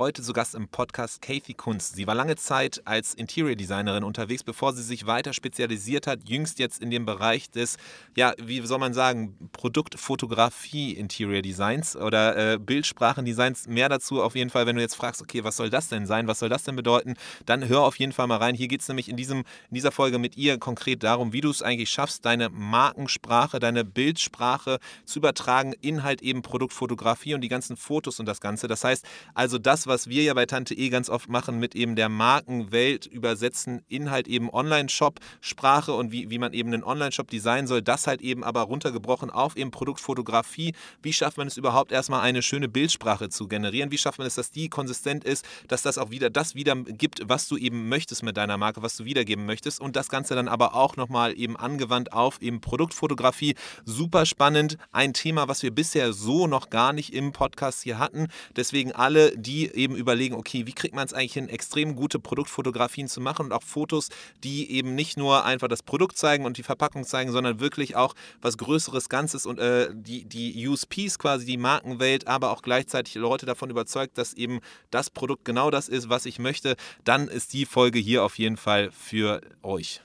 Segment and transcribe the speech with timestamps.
[0.00, 1.96] Heute zu Gast im Podcast Kathy Kunst.
[1.96, 6.20] Sie war lange Zeit als Interior Designerin unterwegs, bevor sie sich weiter spezialisiert hat.
[6.28, 7.78] Jüngst jetzt in dem Bereich des,
[8.16, 13.66] ja, wie soll man sagen, Produktfotografie Interior Designs oder äh, Bildsprachendesigns.
[13.66, 16.28] Mehr dazu auf jeden Fall, wenn du jetzt fragst, okay, was soll das denn sein?
[16.28, 17.14] Was soll das denn bedeuten?
[17.44, 18.54] Dann hör auf jeden Fall mal rein.
[18.54, 21.50] Hier geht es nämlich in, diesem, in dieser Folge mit ihr konkret darum, wie du
[21.50, 27.48] es eigentlich schaffst, deine Markensprache, deine Bildsprache zu übertragen in halt eben Produktfotografie und die
[27.48, 28.68] ganzen Fotos und das Ganze.
[28.68, 29.04] Das heißt,
[29.34, 33.06] also das, was wir ja bei Tante E ganz oft machen, mit eben der Markenwelt
[33.06, 38.06] übersetzen in halt eben Online-Shop-Sprache und wie, wie man eben einen Online-Shop designen soll, das
[38.06, 40.74] halt eben aber runtergebrochen auf eben Produktfotografie.
[41.02, 43.90] Wie schafft man es überhaupt erstmal eine schöne Bildsprache zu generieren?
[43.90, 47.22] Wie schafft man es, dass die konsistent ist, dass das auch wieder das wieder gibt,
[47.28, 50.48] was du eben möchtest mit deiner Marke, was du wiedergeben möchtest und das Ganze dann
[50.48, 53.54] aber auch nochmal eben angewandt auf eben Produktfotografie.
[53.84, 54.76] Super spannend.
[54.92, 58.28] Ein Thema, was wir bisher so noch gar nicht im Podcast hier hatten.
[58.56, 63.08] Deswegen alle, die eben überlegen, okay, wie kriegt man es eigentlich hin, extrem gute Produktfotografien
[63.08, 64.08] zu machen und auch Fotos,
[64.44, 68.14] die eben nicht nur einfach das Produkt zeigen und die Verpackung zeigen, sondern wirklich auch
[68.42, 73.46] was Größeres Ganzes und äh, die, die USPs quasi, die Markenwelt, aber auch gleichzeitig Leute
[73.46, 77.64] davon überzeugt, dass eben das Produkt genau das ist, was ich möchte, dann ist die
[77.64, 80.02] Folge hier auf jeden Fall für euch.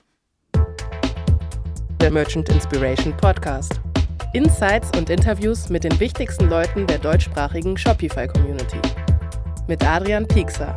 [1.99, 3.79] Der Merchant Inspiration Podcast.
[4.33, 8.79] Insights und Interviews mit den wichtigsten Leuten der deutschsprachigen Shopify-Community.
[9.65, 10.75] Mit Adrian Piekser.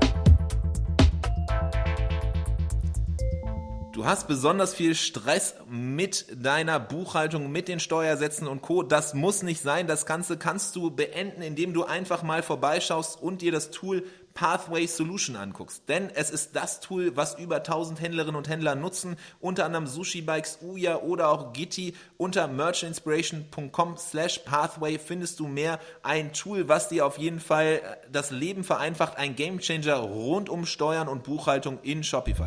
[3.92, 8.84] Du hast besonders viel Stress mit deiner Buchhaltung, mit den Steuersätzen und Co.
[8.84, 9.88] Das muss nicht sein.
[9.88, 14.04] Das Ganze kannst du beenden, indem du einfach mal vorbeischaust und dir das Tool
[14.36, 15.88] Pathway Solution anguckst.
[15.88, 20.20] Denn es ist das Tool, was über 1000 Händlerinnen und Händler nutzen, unter anderem Sushi
[20.20, 21.94] Bikes, Uya oder auch Gitti.
[22.18, 25.80] Unter merchandinspiration.com slash pathway findest du mehr.
[26.04, 27.80] Ein Tool, was dir auf jeden Fall
[28.12, 29.16] das Leben vereinfacht.
[29.16, 32.46] Ein Gamechanger rund um Steuern und Buchhaltung in Shopify.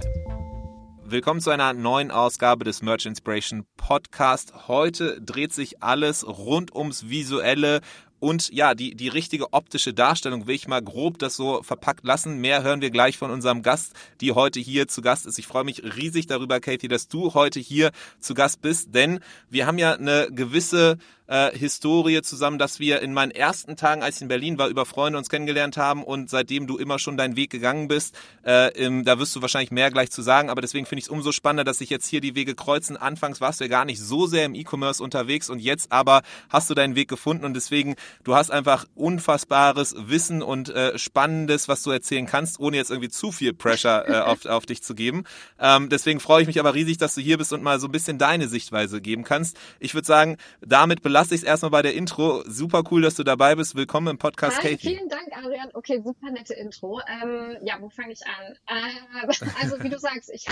[1.12, 4.68] Willkommen zu einer neuen Ausgabe des Merch Inspiration Podcast.
[4.68, 7.82] Heute dreht sich alles rund ums Visuelle,
[8.20, 12.40] und ja, die, die richtige optische Darstellung will ich mal grob das so verpackt lassen.
[12.40, 15.40] Mehr hören wir gleich von unserem Gast, die heute hier zu Gast ist.
[15.40, 19.20] Ich freue mich riesig darüber, Katie, dass du heute hier zu Gast bist, denn
[19.50, 20.98] wir haben ja eine gewisse
[21.30, 24.86] äh, Historie zusammen, dass wir in meinen ersten Tagen, als ich in Berlin war, über
[24.86, 29.06] Freunde uns kennengelernt haben und seitdem du immer schon deinen Weg gegangen bist, äh, im,
[29.06, 31.64] da wirst du wahrscheinlich mehr gleich zu sagen, aber deswegen finde ich es umso spannender,
[31.64, 32.98] dass sich jetzt hier die Wege kreuzen.
[32.98, 36.70] Anfangs warst du ja gar nicht so sehr im E-Commerce unterwegs und jetzt aber hast
[36.70, 41.84] du deinen Weg gefunden und deswegen, du hast einfach unfassbares Wissen und äh, Spannendes, was
[41.84, 45.26] du erzählen kannst, ohne jetzt irgendwie zu viel Pressure äh, auf, auf dich zu geben.
[45.60, 47.92] Ähm, deswegen freue ich mich aber riesig, dass du hier bist und mal so ein
[47.92, 49.58] bisschen deine Sichtweise geben kannst.
[49.80, 52.44] Ich würde sagen, damit belasse belasse ich es erstmal bei der Intro.
[52.48, 53.76] Super cool, dass du dabei bist.
[53.76, 54.96] Willkommen im Podcast, Hi, Katie.
[54.96, 55.70] Vielen Dank, Adrian.
[55.74, 57.02] Okay, super nette Intro.
[57.02, 58.56] Ähm, ja, wo fange ich an?
[58.68, 59.26] Äh,
[59.62, 60.46] also, wie du sagst, ich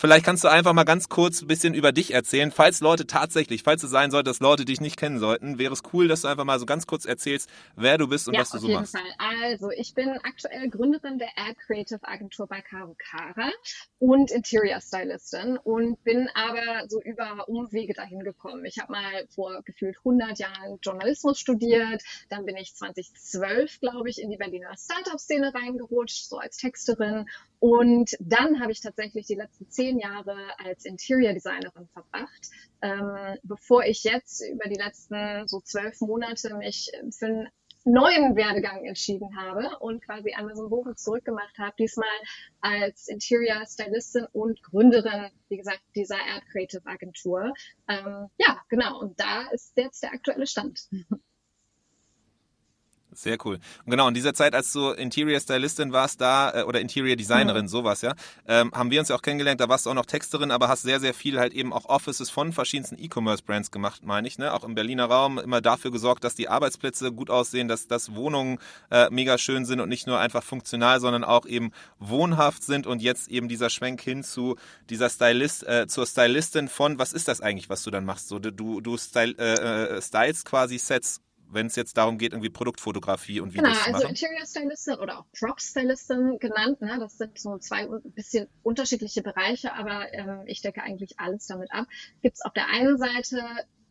[0.00, 2.50] Vielleicht kannst du einfach mal ganz kurz ein bisschen über dich erzählen.
[2.50, 5.82] Falls Leute tatsächlich, falls es sein sollte, dass Leute dich nicht kennen sollten, wäre es
[5.92, 8.50] cool, dass du einfach mal so ganz kurz erzählst, wer du bist und ja, was
[8.50, 8.94] du so machst.
[8.94, 9.50] Auf jeden Fall.
[9.50, 13.50] Also, ich bin aktuell Gründerin der Ad Creative Agentur bei Caro Cara
[13.98, 18.64] und Interior Stylistin und bin aber so über Umwege dahin gekommen.
[18.64, 24.18] Ich habe mal vor gefühlt 100 Jahren Journalismus studiert, dann bin ich 2012, glaube ich,
[24.18, 27.26] in die Berliner Startup-Szene reingerutscht, so als Texterin
[27.60, 32.50] und dann habe ich tatsächlich die letzten zehn Jahre als Interior Designerin verbracht,
[32.82, 37.48] ähm, bevor ich jetzt über die letzten so zwölf Monate mich für einen
[37.84, 42.08] neuen Werdegang entschieden habe und quasi einen Bogen zurückgemacht habe, diesmal
[42.60, 47.52] als Interior Stylistin und Gründerin, wie gesagt, dieser Art Creative Agentur.
[47.88, 49.00] Ähm, ja, genau.
[49.00, 50.88] Und da ist jetzt der aktuelle Stand.
[53.22, 53.58] Sehr cool.
[53.84, 57.66] Und genau, in dieser Zeit, als du Interior Stylistin warst, da, äh, oder Interior Designerin,
[57.66, 57.68] mhm.
[57.68, 58.14] sowas, ja,
[58.48, 60.82] ähm, haben wir uns ja auch kennengelernt, da warst du auch noch Texterin, aber hast
[60.82, 64.54] sehr, sehr viel halt eben auch Offices von verschiedensten E-Commerce-Brands gemacht, meine ich, ne?
[64.54, 68.58] Auch im Berliner Raum immer dafür gesorgt, dass die Arbeitsplätze gut aussehen, dass, dass Wohnungen
[68.90, 73.02] äh, mega schön sind und nicht nur einfach funktional, sondern auch eben wohnhaft sind und
[73.02, 74.56] jetzt eben dieser Schwenk hin zu
[74.88, 78.28] dieser Stylist, äh, zur Stylistin von, was ist das eigentlich, was du dann machst?
[78.28, 81.20] So, du, du style, äh, äh styles quasi Sets
[81.52, 83.94] wenn es jetzt darum geht, irgendwie Produktfotografie und Videos genau, zu machen?
[83.94, 86.80] also Interior Stylistin oder auch Prop Stylistin genannt.
[86.80, 86.96] Ne?
[86.98, 91.72] Das sind so zwei ein bisschen unterschiedliche Bereiche, aber ähm, ich decke eigentlich alles damit
[91.72, 91.86] ab.
[92.22, 93.42] Gibt es auf der einen Seite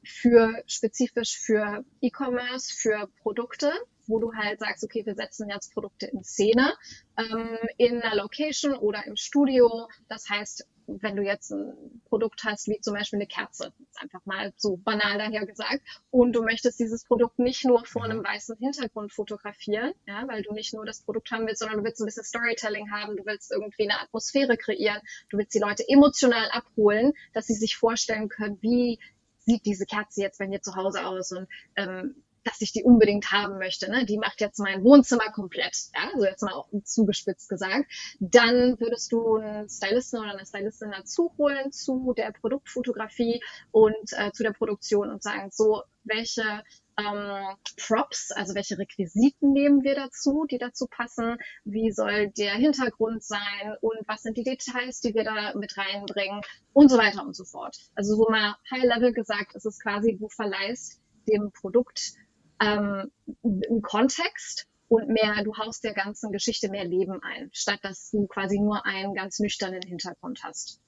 [0.04, 3.72] für spezifisch für E-Commerce, für Produkte,
[4.08, 6.74] wo du halt sagst, okay, wir setzen jetzt Produkte in Szene,
[7.18, 9.88] ähm, in einer Location oder im Studio.
[10.08, 10.68] Das heißt,
[11.02, 15.18] wenn du jetzt ein Produkt hast, wie zum Beispiel eine Kerze, einfach mal so banal
[15.18, 15.82] daher gesagt,
[16.12, 18.26] und du möchtest dieses Produkt nicht nur vor einem mhm.
[18.26, 22.02] weißen Hintergrund fotografieren, ja, weil du nicht nur das Produkt haben willst, sondern du willst
[22.02, 26.50] ein bisschen Storytelling haben, du willst irgendwie eine Atmosphäre kreieren, du willst die Leute emotional
[26.52, 29.00] abholen, dass sie sich vorstellen können, wie
[29.40, 33.32] sieht diese Kerze jetzt bei mir zu Hause aus und ähm, dass ich die unbedingt
[33.32, 34.06] haben möchte, ne?
[34.06, 39.12] die macht jetzt mein Wohnzimmer komplett, ja, also jetzt mal auch zugespitzt gesagt, dann würdest
[39.12, 43.42] du einen Stylisten oder eine Stylistin dazu holen zu der Produktfotografie
[43.72, 46.64] und äh, zu der Produktion und sagen, so, welche
[47.00, 53.24] ähm, Props, also welche Requisiten nehmen wir dazu, die dazu passen, wie soll der Hintergrund
[53.24, 53.76] sein?
[53.82, 56.42] Und was sind die Details, die wir da mit reinbringen?
[56.74, 57.78] Und so weiter und so fort.
[57.96, 62.14] Also so mal High Level gesagt, ist es quasi, du verleihst dem Produkt
[62.62, 63.12] ähm,
[63.44, 68.28] einen Kontext und mehr, du haust der ganzen Geschichte mehr Leben ein, statt dass du
[68.28, 70.82] quasi nur einen ganz nüchternen Hintergrund hast.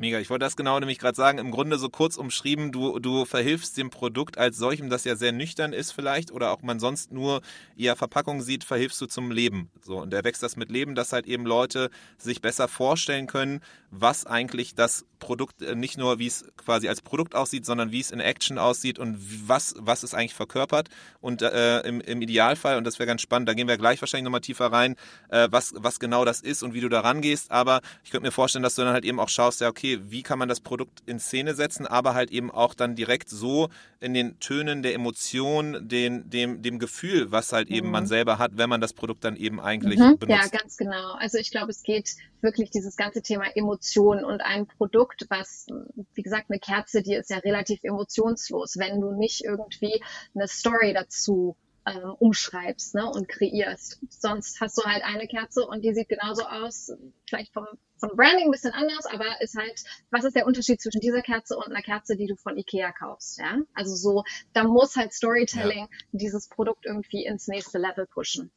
[0.00, 1.38] Mega, ich wollte das genau nämlich gerade sagen.
[1.38, 5.32] Im Grunde so kurz umschrieben, du, du verhilfst dem Produkt als solchem, das ja sehr
[5.32, 7.40] nüchtern ist vielleicht oder auch man sonst nur
[7.76, 9.72] eher Verpackung sieht, verhilfst du zum Leben.
[9.82, 13.60] So, und der wächst das mit Leben, dass halt eben Leute sich besser vorstellen können,
[13.90, 18.00] was eigentlich das Produkt, äh, nicht nur wie es quasi als Produkt aussieht, sondern wie
[18.00, 19.18] es in Action aussieht und
[19.48, 20.90] was, was es eigentlich verkörpert.
[21.20, 24.24] Und äh, im, im Idealfall, und das wäre ganz spannend, da gehen wir gleich wahrscheinlich
[24.24, 24.94] nochmal tiefer rein,
[25.30, 27.50] äh, was, was genau das ist und wie du da rangehst.
[27.50, 30.10] Aber ich könnte mir vorstellen, dass du dann halt eben auch schaust, ja, okay, okay,
[30.10, 33.68] wie kann man das Produkt in Szene setzen, aber halt eben auch dann direkt so
[34.00, 37.92] in den Tönen der Emotion, den, dem, dem Gefühl, was halt eben mhm.
[37.92, 40.18] man selber hat, wenn man das Produkt dann eben eigentlich mhm.
[40.18, 40.52] benutzt.
[40.52, 41.14] Ja, ganz genau.
[41.14, 45.66] Also ich glaube, es geht wirklich dieses ganze Thema Emotion und ein Produkt, was,
[46.14, 50.02] wie gesagt, eine Kerze, die ist ja relativ emotionslos, wenn du nicht irgendwie
[50.34, 51.56] eine Story dazu
[51.94, 54.00] ähm, umschreibst ne, und kreierst.
[54.08, 56.92] Sonst hast du halt eine Kerze und die sieht genauso aus,
[57.28, 57.66] vielleicht vom,
[57.98, 61.56] vom Branding ein bisschen anders, aber ist halt, was ist der Unterschied zwischen dieser Kerze
[61.56, 63.38] und einer Kerze, die du von Ikea kaufst?
[63.38, 63.58] Ja?
[63.74, 65.98] Also so, da muss halt Storytelling ja.
[66.12, 68.50] dieses Produkt irgendwie ins nächste Level pushen.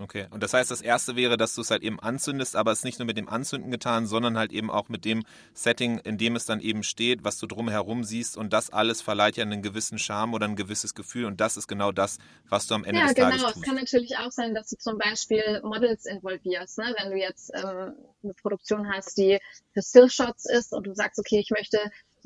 [0.00, 2.78] Okay, und das heißt, das erste wäre, dass du es halt eben anzündest, aber es
[2.78, 6.18] ist nicht nur mit dem Anzünden getan, sondern halt eben auch mit dem Setting, in
[6.18, 9.62] dem es dann eben steht, was du drumherum siehst und das alles verleiht ja einen
[9.62, 12.18] gewissen Charme oder ein gewisses Gefühl und das ist genau das,
[12.48, 13.28] was du am Ende ja, des genau.
[13.28, 13.46] Tages tust.
[13.46, 13.62] Ja, genau.
[13.62, 16.92] Es kann natürlich auch sein, dass du zum Beispiel Models involvierst, ne?
[16.98, 17.94] wenn du jetzt ähm,
[18.24, 19.38] eine Produktion hast, die
[19.74, 21.78] für Stillshots ist und du sagst, okay, ich möchte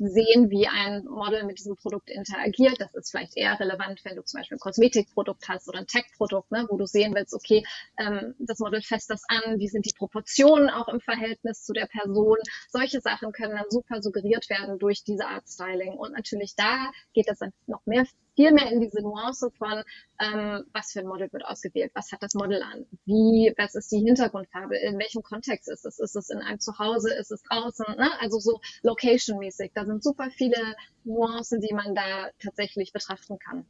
[0.07, 2.79] sehen, wie ein Model mit diesem Produkt interagiert.
[2.79, 6.51] Das ist vielleicht eher relevant, wenn du zum Beispiel ein Kosmetikprodukt hast oder ein Tech-Produkt,
[6.51, 7.65] ne, wo du sehen willst, okay,
[7.97, 11.87] ähm, das Model fässt das an, wie sind die Proportionen auch im Verhältnis zu der
[11.87, 12.37] Person.
[12.69, 15.93] Solche Sachen können dann super suggeriert werden durch diese Art Styling.
[15.93, 18.05] Und natürlich da geht es dann noch mehr
[18.39, 19.83] viel mehr in diese Nuance von,
[20.21, 23.91] ähm, was für ein Model wird ausgewählt, was hat das Model an, wie, was ist
[23.91, 27.85] die Hintergrundfarbe, in welchem Kontext ist es, ist es in einem Zuhause, ist es draußen,
[27.97, 28.09] ne?
[28.21, 29.71] also so location-mäßig.
[29.75, 30.55] Da sind super viele
[31.03, 33.65] Nuancen, die man da tatsächlich betrachten kann.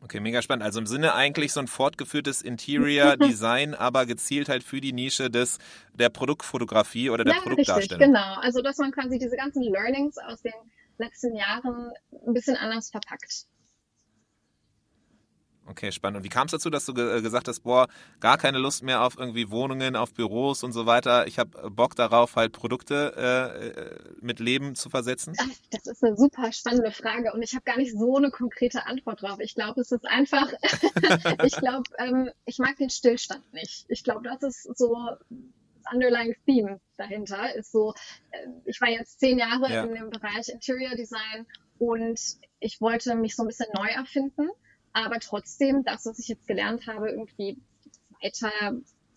[0.00, 0.62] Okay, mega spannend.
[0.62, 5.28] Also im Sinne eigentlich so ein fortgeführtes Interior Design, aber gezielt halt für die Nische
[5.30, 5.58] des
[5.92, 8.00] der Produktfotografie oder der ja, Produktdarstellung.
[8.00, 8.40] Richtig, genau.
[8.40, 10.54] Also dass man quasi diese ganzen Learnings aus den
[10.98, 11.92] letzten Jahren
[12.26, 13.46] ein bisschen anders verpackt.
[15.68, 16.18] Okay, spannend.
[16.18, 17.88] Und wie kam es dazu, dass du ge äh, gesagt hast, boah,
[18.20, 21.26] gar keine Lust mehr auf irgendwie Wohnungen, auf Büros und so weiter.
[21.26, 25.34] Ich habe Bock darauf, halt Produkte äh, äh mit Leben zu versetzen?
[25.38, 28.86] Ach, das ist eine super spannende Frage und ich habe gar nicht so eine konkrete
[28.86, 29.40] Antwort drauf.
[29.40, 30.52] Ich glaube, es ist einfach,
[31.44, 33.86] ich glaube, ähm, ich mag den Stillstand nicht.
[33.88, 34.96] Ich glaube, das ist so
[35.92, 37.94] underlying Theme dahinter ist so,
[38.30, 39.84] äh, ich war jetzt zehn Jahre ja.
[39.84, 41.46] in dem Bereich Interior Design
[41.78, 42.20] und
[42.60, 44.48] ich wollte mich so ein bisschen neu erfinden,
[44.92, 47.58] aber trotzdem das, was ich jetzt gelernt habe, irgendwie
[48.22, 48.50] weiter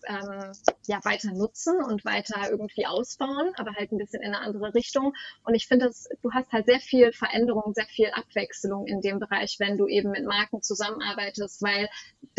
[0.06, 0.52] ähm,
[0.86, 5.12] ja weiter nutzen und weiter irgendwie ausbauen, aber halt ein bisschen in eine andere Richtung.
[5.44, 5.90] Und ich finde,
[6.22, 10.10] du hast halt sehr viel Veränderung, sehr viel Abwechslung in dem Bereich, wenn du eben
[10.10, 11.88] mit Marken zusammenarbeitest, weil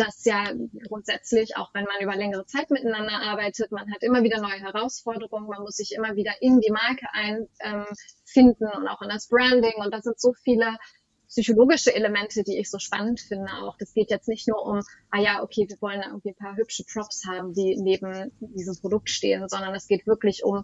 [0.01, 0.51] das ja
[0.87, 5.47] grundsätzlich, auch wenn man über längere Zeit miteinander arbeitet, man hat immer wieder neue Herausforderungen,
[5.47, 9.75] man muss sich immer wieder in die Marke einfinden ähm, und auch in das Branding.
[9.77, 10.77] Und da sind so viele
[11.31, 13.77] psychologische Elemente, die ich so spannend finde auch.
[13.77, 14.81] Das geht jetzt nicht nur um,
[15.11, 19.09] ah ja, okay, wir wollen irgendwie ein paar hübsche Props haben, die neben diesem Produkt
[19.09, 20.63] stehen, sondern es geht wirklich um,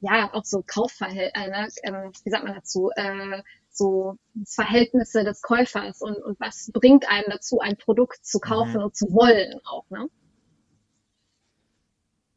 [0.00, 5.42] ja, auch so Kaufverhältnisse, äh, ne, ähm, wie sagt man dazu, äh, so Verhältnisse des
[5.42, 8.84] Käufers und, und was bringt einem dazu, ein Produkt zu kaufen mhm.
[8.84, 10.08] und zu wollen auch, ne?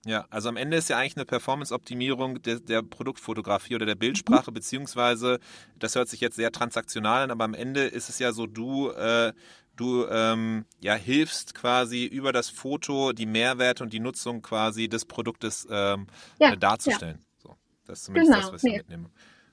[0.05, 4.51] Ja, also am Ende ist ja eigentlich eine Performance-Optimierung der, der, Produktfotografie oder der Bildsprache,
[4.51, 4.55] mhm.
[4.55, 5.39] beziehungsweise,
[5.79, 8.89] das hört sich jetzt sehr transaktional an, aber am Ende ist es ja so, du
[8.89, 9.31] äh,
[9.75, 15.05] du ähm, ja hilfst quasi über das Foto die Mehrwerte und die Nutzung quasi des
[15.05, 16.07] Produktes ähm,
[16.39, 17.19] ja, äh, darzustellen.
[17.19, 17.41] Ja.
[17.41, 18.77] So, das ist zumindest genau, das, was ich nee.
[18.77, 19.09] mitnehme.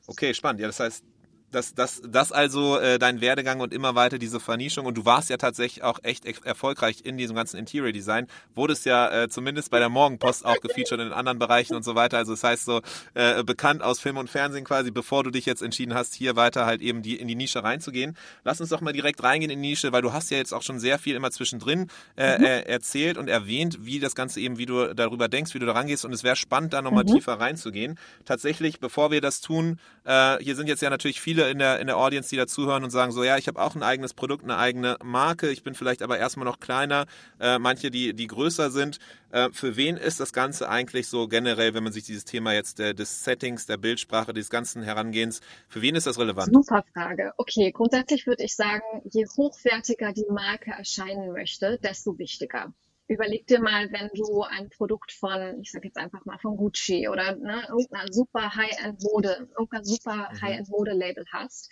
[0.07, 0.61] Okay, spannend.
[0.61, 1.05] Ja, das heißt,
[1.51, 5.31] das, das, das also äh, dein Werdegang und immer weiter diese Vernischung und du warst
[5.31, 9.79] ja tatsächlich auch echt erfolgreich in diesem ganzen Interior Design, wurdest ja äh, zumindest bei
[9.79, 12.19] der Morgenpost auch gefeatured in anderen Bereichen und so weiter.
[12.19, 12.81] Also das heißt so
[13.15, 16.67] äh, bekannt aus Film und Fernsehen quasi, bevor du dich jetzt entschieden hast, hier weiter
[16.67, 18.17] halt eben die in die Nische reinzugehen.
[18.45, 20.63] Lass uns doch mal direkt reingehen in die Nische, weil du hast ja jetzt auch
[20.63, 22.45] schon sehr viel immer zwischendrin äh, mhm.
[22.45, 25.73] äh, erzählt und erwähnt, wie das Ganze eben, wie du darüber denkst, wie du da
[25.73, 27.15] rangehst und es wäre spannend, da nochmal mhm.
[27.15, 27.99] tiefer reinzugehen.
[28.25, 31.81] Tatsächlich, bevor wir das tun, äh, hier sind jetzt ja natürlich viele viele in der,
[31.81, 34.15] in der Audience, die da zuhören und sagen so, ja, ich habe auch ein eigenes
[34.15, 37.07] Produkt, eine eigene Marke, ich bin vielleicht aber erstmal noch kleiner,
[37.41, 38.99] äh, manche, die, die größer sind.
[39.31, 42.79] Äh, für wen ist das Ganze eigentlich so generell, wenn man sich dieses Thema jetzt
[42.79, 46.53] der, des Settings, der Bildsprache, des ganzen Herangehens, für wen ist das relevant?
[46.53, 47.33] Super Frage.
[47.37, 52.73] Okay, grundsätzlich würde ich sagen, je hochwertiger die Marke erscheinen möchte, desto wichtiger
[53.11, 57.09] überleg dir mal, wenn du ein Produkt von, ich sag jetzt einfach mal von Gucci
[57.09, 60.41] oder ne, irgendeiner super High-End-Mode, irgendeiner super mhm.
[60.41, 61.71] High-End-Mode-Label hast,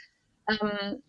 [0.48, 1.02] ähm,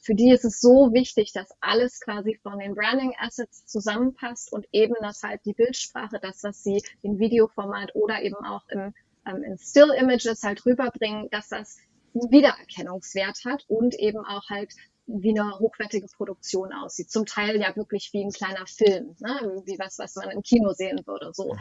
[0.00, 4.66] für die ist es so wichtig, dass alles quasi von den Branding Assets zusammenpasst und
[4.72, 8.94] eben das halt die Bildsprache, das, was sie im Videoformat oder eben auch im,
[9.26, 11.78] ähm, in Still Images halt rüberbringen, dass das
[12.14, 14.72] einen Wiedererkennungswert hat und eben auch halt
[15.06, 17.10] wie eine hochwertige Produktion aussieht.
[17.10, 19.62] Zum Teil ja wirklich wie ein kleiner Film, ne?
[19.64, 21.30] wie was, was man im Kino sehen würde.
[21.32, 21.54] So.
[21.54, 21.58] Mhm.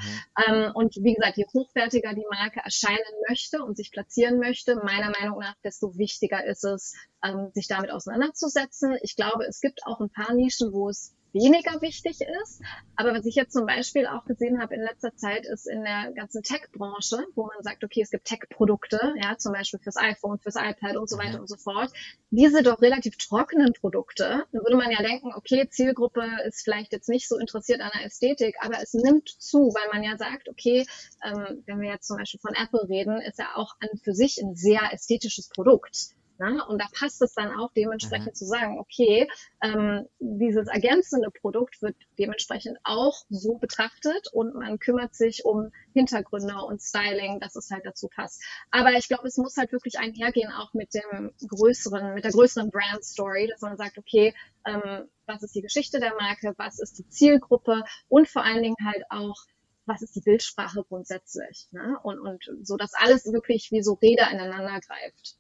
[0.48, 3.00] Ähm, und wie gesagt, je hochwertiger die Marke erscheinen
[3.30, 7.92] möchte und sich platzieren möchte, meiner Meinung nach, desto wichtiger ist es, ähm, sich damit
[7.92, 8.98] auseinanderzusetzen.
[9.02, 12.62] Ich glaube, es gibt auch ein paar Nischen, wo es weniger wichtig ist.
[12.96, 16.14] Aber was ich jetzt zum Beispiel auch gesehen habe in letzter Zeit, ist in der
[16.14, 20.56] ganzen Tech-Branche, wo man sagt, okay, es gibt Tech-Produkte, ja, zum Beispiel fürs iPhone, fürs
[20.56, 21.92] iPad und so weiter und so fort.
[22.32, 27.10] Diese doch relativ trockenen Produkte, da würde man ja denken, okay, Zielgruppe ist vielleicht jetzt
[27.10, 30.86] nicht so interessiert an der Ästhetik, aber es nimmt zu, weil man ja sagt, okay,
[31.24, 34.42] ähm, wenn wir jetzt zum Beispiel von Apple reden, ist ja auch an für sich
[34.42, 36.16] ein sehr ästhetisches Produkt.
[36.38, 36.64] Ne?
[36.68, 38.36] Und da passt es dann auch dementsprechend mhm.
[38.36, 39.30] zu sagen, okay,
[39.62, 46.56] ähm, dieses ergänzende Produkt wird dementsprechend auch so betrachtet und man kümmert sich um Hintergründe
[46.58, 48.44] und Styling, dass es halt dazu passt.
[48.72, 52.70] Aber ich glaube, es muss halt wirklich einhergehen auch mit dem größeren, mit der größeren
[52.70, 54.34] Brand Story, dass man sagt, okay,
[54.66, 58.76] ähm, was ist die Geschichte der Marke, was ist die Zielgruppe und vor allen Dingen
[58.86, 59.46] halt auch,
[59.86, 61.68] was ist die Bildsprache grundsätzlich.
[61.72, 61.98] Ne?
[62.04, 65.38] Und, und so, dass alles wirklich wie so Räder ineinander greift.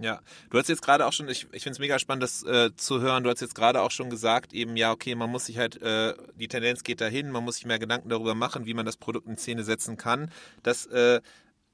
[0.00, 2.74] Ja, du hast jetzt gerade auch schon, ich, ich finde es mega spannend, das äh,
[2.74, 3.22] zu hören.
[3.22, 6.14] Du hast jetzt gerade auch schon gesagt, eben, ja, okay, man muss sich halt, äh,
[6.36, 9.26] die Tendenz geht dahin, man muss sich mehr Gedanken darüber machen, wie man das Produkt
[9.28, 10.30] in Szene setzen kann.
[10.62, 11.20] Das äh,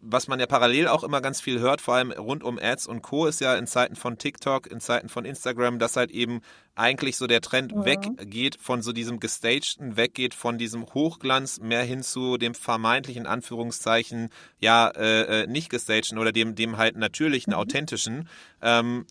[0.09, 3.03] was man ja parallel auch immer ganz viel hört, vor allem rund um Ads und
[3.03, 6.41] Co., ist ja in Zeiten von TikTok, in Zeiten von Instagram, dass halt eben
[6.75, 7.85] eigentlich so der Trend ja.
[7.85, 14.31] weggeht von so diesem gestagten, weggeht von diesem Hochglanz mehr hin zu dem vermeintlichen Anführungszeichen,
[14.59, 17.59] ja, äh, äh nicht gestagten oder dem, dem halt natürlichen, mhm.
[17.59, 18.29] authentischen.
[18.63, 19.07] Ähm,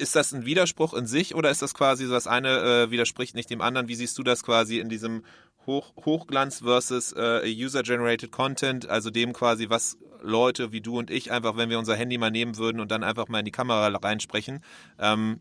[0.00, 3.34] ist das ein Widerspruch in sich oder ist das quasi so, das eine äh, widerspricht
[3.34, 3.88] nicht dem anderen?
[3.88, 5.22] Wie siehst du das quasi in diesem
[5.66, 11.30] Hoch, Hochglanz versus äh, User-Generated Content, also dem quasi, was Leute wie du und ich
[11.30, 13.86] einfach, wenn wir unser Handy mal nehmen würden und dann einfach mal in die Kamera
[13.88, 14.64] reinsprechen.
[14.98, 15.38] Ähm,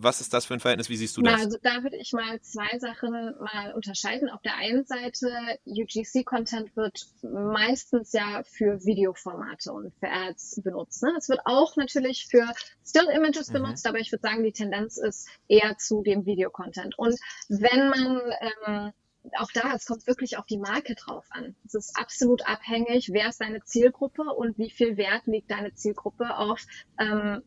[0.00, 0.88] was ist das für ein Verhältnis?
[0.88, 1.34] Wie siehst du das?
[1.34, 4.28] Na, also da würde ich mal zwei Sachen mal unterscheiden.
[4.30, 5.28] Auf der einen Seite,
[5.66, 11.02] UGC-Content wird meistens ja für Videoformate und für Ads benutzt.
[11.02, 11.14] Ne?
[11.18, 12.46] Es wird auch natürlich für
[12.86, 13.54] Still-Images mhm.
[13.54, 16.98] benutzt, aber ich würde sagen, die Tendenz ist eher zu dem Videocontent.
[16.98, 18.20] Und wenn man
[18.66, 18.92] ähm,
[19.36, 21.54] auch da, es kommt wirklich auf die Marke drauf an.
[21.66, 26.36] Es ist absolut abhängig, wer ist deine Zielgruppe und wie viel Wert legt deine Zielgruppe
[26.36, 26.64] auf,
[26.98, 27.42] ähm,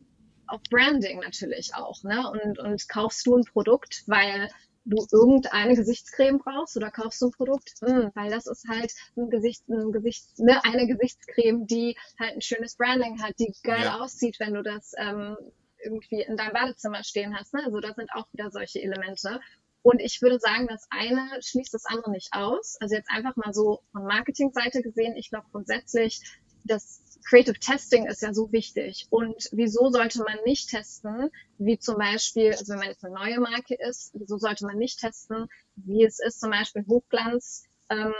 [0.52, 2.02] auf Branding natürlich auch.
[2.04, 2.30] Ne?
[2.30, 4.48] Und, und kaufst du ein Produkt, weil
[4.84, 9.30] du irgendeine Gesichtscreme brauchst oder kaufst du ein Produkt, hm, weil das ist halt ein
[9.30, 14.00] Gesicht, ein Gesicht, ne, eine Gesichtscreme, die halt ein schönes Branding hat, die geil ja.
[14.00, 15.36] aussieht, wenn du das ähm,
[15.84, 17.54] irgendwie in deinem Badezimmer stehen hast.
[17.54, 17.62] Ne?
[17.64, 19.40] Also da sind auch wieder solche Elemente.
[19.82, 22.76] Und ich würde sagen, das eine schließt das andere nicht aus.
[22.80, 26.20] Also jetzt einfach mal so von Marketingseite gesehen, ich glaube grundsätzlich,
[26.64, 29.06] das Creative Testing ist ja so wichtig.
[29.10, 33.40] Und wieso sollte man nicht testen, wie zum Beispiel, also wenn man jetzt eine neue
[33.40, 38.14] Marke ist, wieso sollte man nicht testen, wie es ist, zum Beispiel Hochglanz, ähm,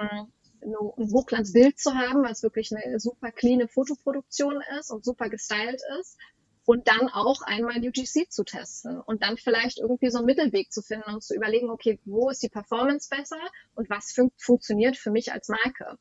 [0.65, 5.81] ein Hochglanzbild zu haben, weil es wirklich eine super cleane Fotoproduktion ist und super gestylt
[6.01, 6.17] ist
[6.65, 10.83] und dann auch einmal UGC zu testen und dann vielleicht irgendwie so einen Mittelweg zu
[10.83, 13.41] finden und zu überlegen, okay, wo ist die Performance besser
[13.75, 15.99] und was fun funktioniert für mich als Marke.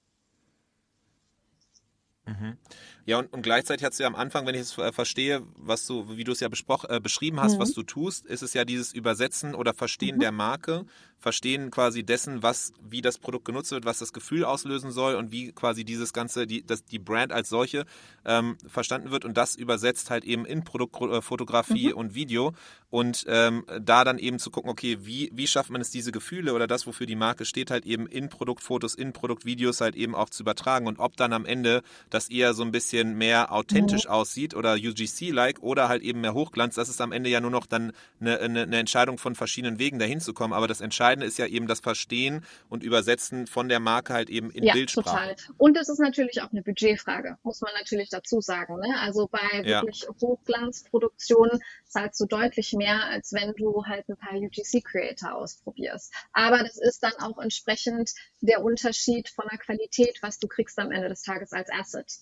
[2.32, 2.58] Mhm.
[3.06, 5.86] Ja, und, und gleichzeitig hast du ja am Anfang, wenn ich es äh, verstehe, was
[5.88, 7.60] du, wie du es ja äh, beschrieben hast, mhm.
[7.60, 10.22] was du tust, ist es ja dieses Übersetzen oder Verstehen mhm.
[10.22, 10.86] der Marke,
[11.18, 15.32] Verstehen quasi dessen, was, wie das Produkt genutzt wird, was das Gefühl auslösen soll und
[15.32, 17.86] wie quasi dieses Ganze, die, das, die Brand als solche
[18.26, 21.98] ähm, verstanden wird und das übersetzt halt eben in Produktfotografie mhm.
[21.98, 22.54] und Video
[22.90, 26.56] und ähm, da dann eben zu gucken, okay, wie, wie schafft man es, diese Gefühle
[26.56, 30.32] oder das, wofür die Marke steht, halt eben in Produktfotos, in Produktvideos halt eben auch
[30.32, 34.12] zu übertragen und ob dann am Ende das eher so ein bisschen mehr authentisch mhm.
[34.12, 37.66] aussieht oder UGC-like oder halt eben mehr Hochglanz, das ist am Ende ja nur noch
[37.66, 41.38] dann eine, eine, eine Entscheidung von verschiedenen Wegen dahin zu kommen, aber das Entscheidende ist
[41.38, 45.36] ja eben das Verstehen und Übersetzen von der Marke halt eben in ja, Bildsprache.
[45.36, 45.36] Total.
[45.58, 48.80] Und es ist natürlich auch eine Budgetfrage, muss man natürlich dazu sagen.
[48.80, 48.96] Ne?
[49.00, 49.82] Also bei ja.
[49.82, 56.14] wirklich Hochglanzproduktionen zahlst du deutlich mehr, als wenn du halt ein paar UGC-Creator ausprobierst.
[56.34, 60.92] Aber das ist dann auch entsprechend der Unterschied von der Qualität, was du kriegst am
[60.92, 62.22] Ende des Tages als Asset.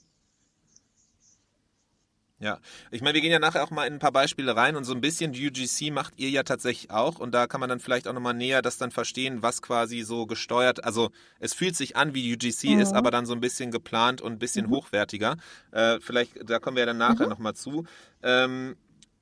[2.42, 4.86] Ja, ich meine, wir gehen ja nachher auch mal in ein paar Beispiele rein und
[4.86, 8.08] so ein bisschen UGC macht ihr ja tatsächlich auch und da kann man dann vielleicht
[8.08, 12.14] auch nochmal näher das dann verstehen, was quasi so gesteuert, also es fühlt sich an
[12.14, 12.80] wie UGC mhm.
[12.80, 14.72] ist, aber dann so ein bisschen geplant und ein bisschen mhm.
[14.72, 15.36] hochwertiger.
[15.72, 17.30] Äh, vielleicht, da kommen wir ja dann nachher mhm.
[17.30, 17.86] nochmal zu.
[18.24, 18.78] Ähm,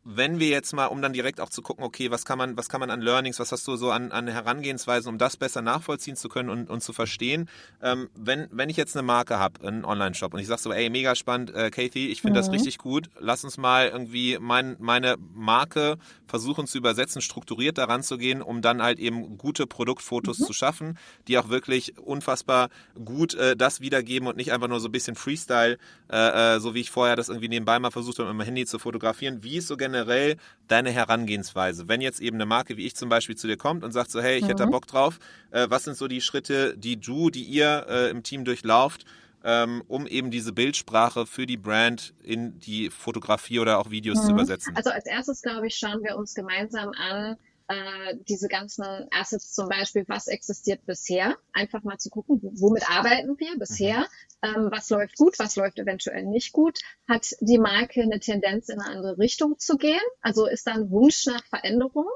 [0.10, 2.70] wenn wir jetzt mal, um dann direkt auch zu gucken, okay, was kann man, was
[2.70, 6.16] kann man an Learnings, was hast du so an, an Herangehensweisen, um das besser nachvollziehen
[6.16, 7.50] zu können und, und zu verstehen,
[7.82, 10.90] ähm, wenn, wenn ich jetzt eine Marke habe, einen Online-Shop und ich sage so, ey,
[10.90, 12.46] mega spannend, äh, Kathy, ich finde mhm.
[12.46, 18.02] das richtig gut, lass uns mal irgendwie mein, meine Marke versuchen zu übersetzen, strukturiert daran
[18.02, 20.46] zu gehen, um dann halt eben gute Produktfotos mhm.
[20.46, 20.98] zu schaffen,
[21.28, 22.70] die auch wirklich unfassbar
[23.04, 25.78] gut äh, das wiedergeben und nicht einfach nur so ein bisschen Freestyle,
[26.10, 28.66] äh, äh so wie ich vorher das irgendwie nebenbei mal versucht habe, mit meinem Handy
[28.66, 30.38] zu fotografieren, wie es so generell generell
[30.68, 31.88] deine Herangehensweise?
[31.88, 34.22] Wenn jetzt eben eine Marke wie ich zum Beispiel zu dir kommt und sagt so,
[34.22, 34.48] hey, ich mhm.
[34.48, 34.72] hätte da mhm.
[34.72, 35.20] Bock drauf,
[35.52, 39.06] äh, was sind so die Schritte, die du, die ihr äh, im Team durchlauft,
[39.44, 44.26] ähm, um eben diese Bildsprache für die Brand in die Fotografie oder auch Videos mhm.
[44.26, 44.76] zu übersetzen?
[44.76, 47.38] Also als erstes, glaube ich, schauen wir uns gemeinsam an,
[47.68, 53.38] äh, diese ganzen Assets zum Beispiel, was existiert bisher, einfach mal zu gucken, womit arbeiten
[53.38, 54.08] wir bisher,
[54.42, 58.80] ähm, was läuft gut, was läuft eventuell nicht gut, hat die Marke eine Tendenz in
[58.80, 62.08] eine andere Richtung zu gehen, also ist da ein Wunsch nach Veränderung.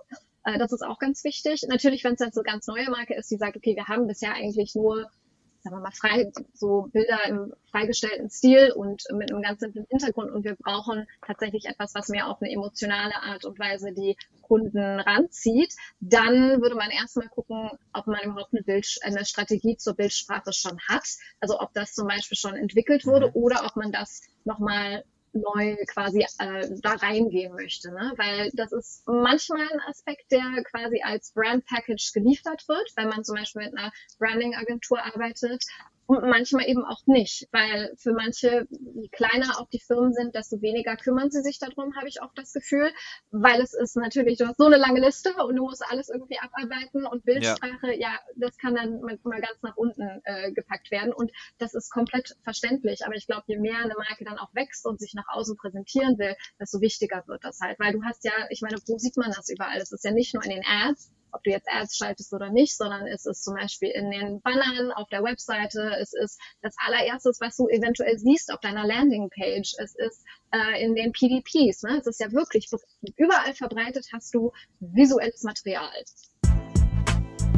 [0.43, 1.63] Äh, das ist auch ganz wichtig.
[1.67, 4.33] Natürlich, wenn es jetzt so ganz neue Marke ist, die sagt, okay, wir haben bisher
[4.33, 5.09] eigentlich nur
[5.61, 10.31] sagen wir mal, frei, so Bilder im freigestellten Stil und mit einem ganz simplen Hintergrund.
[10.31, 14.99] Und wir brauchen tatsächlich etwas, was mehr auf eine emotionale Art und Weise die Kunden
[14.99, 15.73] ranzieht.
[15.99, 20.79] Dann würde man erstmal gucken, ob man überhaupt eine, Bild, eine Strategie zur Bildsprache schon
[20.89, 21.07] hat.
[21.39, 23.35] Also ob das zum Beispiel schon entwickelt wurde mhm.
[23.35, 27.91] oder ob man das nochmal neu quasi äh, da reingehen möchte.
[27.91, 28.13] Ne?
[28.17, 33.23] Weil das ist manchmal ein Aspekt, der quasi als Brand Package geliefert wird, wenn man
[33.23, 35.63] zum Beispiel mit einer Branding-Agentur arbeitet
[36.11, 40.61] und manchmal eben auch nicht, weil für manche, je kleiner auch die Firmen sind, desto
[40.61, 42.91] weniger kümmern sie sich darum, habe ich auch das Gefühl,
[43.31, 46.37] weil es ist natürlich, du hast so eine lange Liste und du musst alles irgendwie
[46.37, 51.13] abarbeiten und Bildsprache, ja, ja das kann dann mal ganz nach unten äh, gepackt werden
[51.13, 54.85] und das ist komplett verständlich, aber ich glaube, je mehr eine Marke dann auch wächst
[54.85, 58.33] und sich nach außen präsentieren will, desto wichtiger wird das halt, weil du hast ja,
[58.49, 59.79] ich meine, wo sieht man das überall?
[59.79, 62.75] Es ist ja nicht nur in den Ads, ob du jetzt Ads schaltest oder nicht,
[62.75, 67.39] sondern es ist zum Beispiel in den Bannern auf der Webseite, es ist das allererstes,
[67.41, 71.97] was du eventuell siehst auf deiner Landingpage, es ist äh, in den PDPs, ne?
[71.99, 72.69] es ist ja wirklich
[73.15, 75.91] überall verbreitet hast du visuelles Material.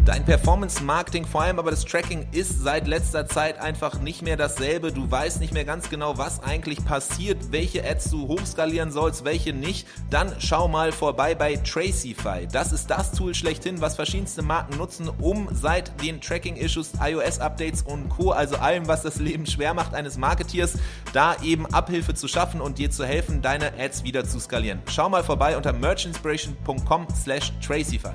[0.06, 4.92] Dein Performance-Marketing, vor allem aber das Tracking, ist seit letzter Zeit einfach nicht mehr dasselbe.
[4.92, 9.54] Du weißt nicht mehr ganz genau, was eigentlich passiert, welche Ads du hochskalieren sollst, welche
[9.54, 9.88] nicht.
[10.10, 12.46] Dann schau mal vorbei bei Tracify.
[12.52, 18.10] Das ist das Tool schlechthin, was verschiedenste Marken nutzen, um seit den Tracking-Issues, iOS-Updates und
[18.10, 20.74] Co., also allem, was das Leben schwer macht eines Marketeers,
[21.14, 24.82] da eben Abhilfe zu schaffen und dir zu helfen, deine Ads wieder zu skalieren.
[24.90, 28.12] Schau mal vorbei unter merchinspiration.com slash Tracify.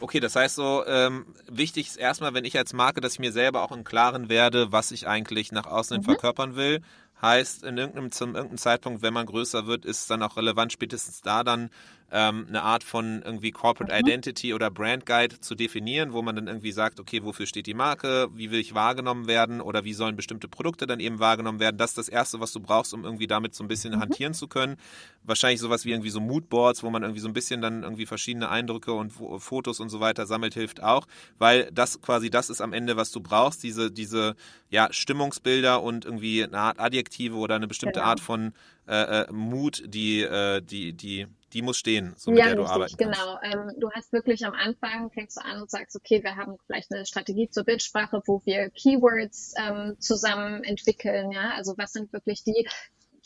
[0.00, 3.32] Okay, das heißt so, ähm, wichtig ist erstmal, wenn ich als Marke, dass ich mir
[3.32, 6.04] selber auch im Klaren werde, was ich eigentlich nach außen mhm.
[6.04, 6.82] verkörpern will.
[7.20, 10.72] Heißt, in irgendeinem, zum irgendeinem Zeitpunkt, wenn man größer wird, ist es dann auch relevant,
[10.72, 11.70] spätestens da dann
[12.10, 14.00] ähm, eine Art von irgendwie Corporate mhm.
[14.00, 17.74] Identity oder Brand Guide zu definieren, wo man dann irgendwie sagt, okay, wofür steht die
[17.74, 21.76] Marke, wie will ich wahrgenommen werden oder wie sollen bestimmte Produkte dann eben wahrgenommen werden.
[21.76, 24.00] Das ist das Erste, was du brauchst, um irgendwie damit so ein bisschen mhm.
[24.00, 24.76] hantieren zu können.
[25.22, 28.48] Wahrscheinlich sowas wie irgendwie so Moodboards, wo man irgendwie so ein bisschen dann irgendwie verschiedene
[28.48, 31.06] Eindrücke und Fotos und so weiter sammelt, hilft auch,
[31.38, 34.34] weil das quasi das ist am Ende, was du brauchst, diese, diese
[34.70, 38.10] ja, Stimmungsbilder und irgendwie eine Art Adjektive oder eine bestimmte genau.
[38.10, 38.52] Art von
[38.86, 42.64] äh, äh, Mut, die, äh, die, die, die muss stehen, so mit ja, der du
[42.64, 43.18] arbeiten kannst.
[43.18, 43.38] genau.
[43.42, 46.92] Ähm, du hast wirklich am Anfang, fängst du an und sagst, okay, wir haben vielleicht
[46.92, 52.44] eine Strategie zur Bildsprache, wo wir Keywords ähm, zusammen entwickeln, ja, also was sind wirklich
[52.44, 52.68] die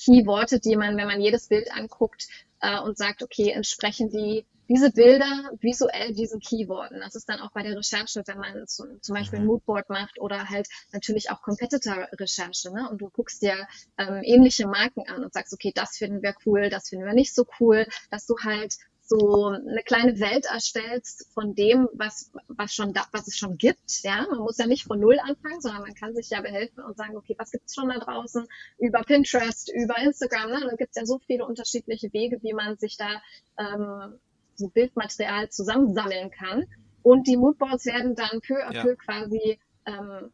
[0.02, 2.26] Keyworte, die man, wenn man jedes Bild anguckt
[2.60, 7.00] äh, und sagt, okay, entsprechen die diese Bilder visuell diesen Keyworten.
[7.00, 9.48] Das ist dann auch bei der Recherche, wenn man zum, zum Beispiel ein mhm.
[9.48, 12.72] Moodboard macht oder halt natürlich auch Competitor-Recherche.
[12.72, 12.88] Ne?
[12.90, 13.66] Und du guckst dir
[13.98, 17.34] ähm, ähnliche Marken an und sagst, okay, das finden wir cool, das finden wir nicht
[17.34, 22.92] so cool, dass du halt so eine kleine Welt erstellst von dem, was, was schon
[22.94, 24.02] da, was es schon gibt.
[24.02, 26.96] Ja, man muss ja nicht von Null anfangen, sondern man kann sich ja behelfen und
[26.96, 28.46] sagen, okay, was gibt's schon da draußen
[28.78, 30.50] über Pinterest, über Instagram.
[30.50, 30.66] Ne?
[30.70, 33.20] Da gibt's ja so viele unterschiedliche Wege, wie man sich da
[33.58, 34.18] ähm,
[34.62, 36.64] so Bildmaterial zusammensammeln kann.
[37.02, 40.32] Und die Moodboards werden dann peu à peu quasi, ähm,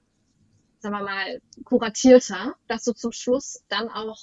[0.80, 4.18] sagen wir mal, kuratierter, dass du zum Schluss dann auch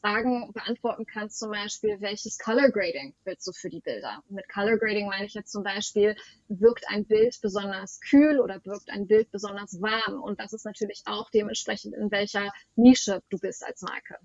[0.00, 4.20] Fragen beantworten kannst, zum Beispiel, welches Color Grading willst du für die Bilder?
[4.28, 6.16] Mit Color Grading meine ich jetzt zum Beispiel,
[6.48, 10.20] wirkt ein Bild besonders kühl oder wirkt ein Bild besonders warm?
[10.20, 14.16] Und das ist natürlich auch dementsprechend, in welcher Nische du bist als Marke.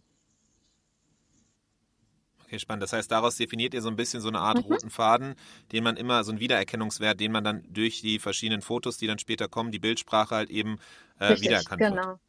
[2.48, 2.82] Okay, spannend.
[2.82, 4.72] Das heißt, daraus definiert ihr so ein bisschen so eine Art mhm.
[4.72, 5.36] roten Faden,
[5.74, 9.20] den man immer, so einen Wiedererkennungswert, den man dann durch die verschiedenen Fotos, die dann
[9.20, 10.80] später kommen, die Bildsprache halt eben
[11.20, 12.08] äh, Richtig, wiedererkannt genau.
[12.08, 12.20] wird.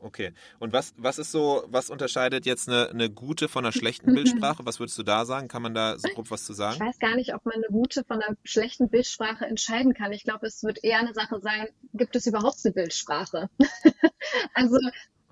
[0.00, 0.34] Okay.
[0.58, 4.66] Und was, was ist so, was unterscheidet jetzt eine, eine gute von einer schlechten Bildsprache?
[4.66, 5.46] Was würdest du da sagen?
[5.46, 6.74] Kann man da so grob was zu sagen?
[6.74, 10.12] Ich weiß gar nicht, ob man eine gute von einer schlechten Bildsprache entscheiden kann.
[10.12, 13.48] Ich glaube, es wird eher eine Sache sein, gibt es überhaupt eine Bildsprache?
[14.54, 14.76] also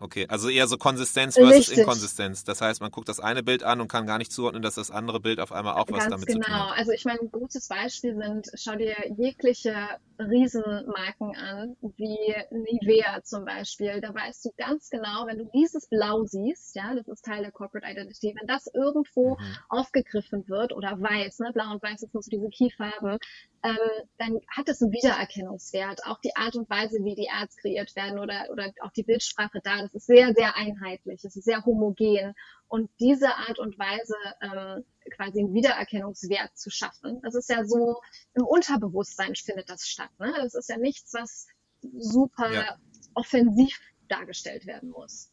[0.03, 1.79] Okay, also eher so Konsistenz versus Richtig.
[1.79, 2.43] Inkonsistenz.
[2.43, 4.91] Das heißt, man guckt das eine Bild an und kann gar nicht zuordnen, dass das
[4.91, 6.41] andere Bild auf einmal auch Ganz was damit genau.
[6.41, 6.63] zu tun hat.
[6.65, 9.77] Genau, also ich meine, ein gutes Beispiel sind, schau dir jegliche
[10.19, 14.01] Riesenmarken an, wie Nivea zum Beispiel.
[14.01, 17.53] Da weißt du ganz genau, wenn du dieses Blau siehst, ja, das ist Teil der
[17.53, 19.57] Corporate Identity, wenn das irgendwo mhm.
[19.69, 23.19] aufgegriffen wird oder weiß, ne, Blau und Weiß sind so diese Keyfarben,
[23.63, 26.05] ähm, dann hat es einen Wiedererkennungswert.
[26.07, 29.61] Auch die Art und Weise, wie die Ads kreiert werden oder, oder auch die Bildsprache
[29.63, 32.35] da, das ist sehr, sehr einheitlich, es ist sehr homogen.
[32.69, 38.01] Und diese Art und Weise, ähm, quasi einen Wiedererkennungswert zu schaffen, das ist ja so,
[38.35, 40.11] im Unterbewusstsein findet das statt.
[40.19, 40.33] Ne?
[40.37, 41.47] Das ist ja nichts, was
[41.81, 42.79] super ja.
[43.15, 45.32] offensiv dargestellt werden muss.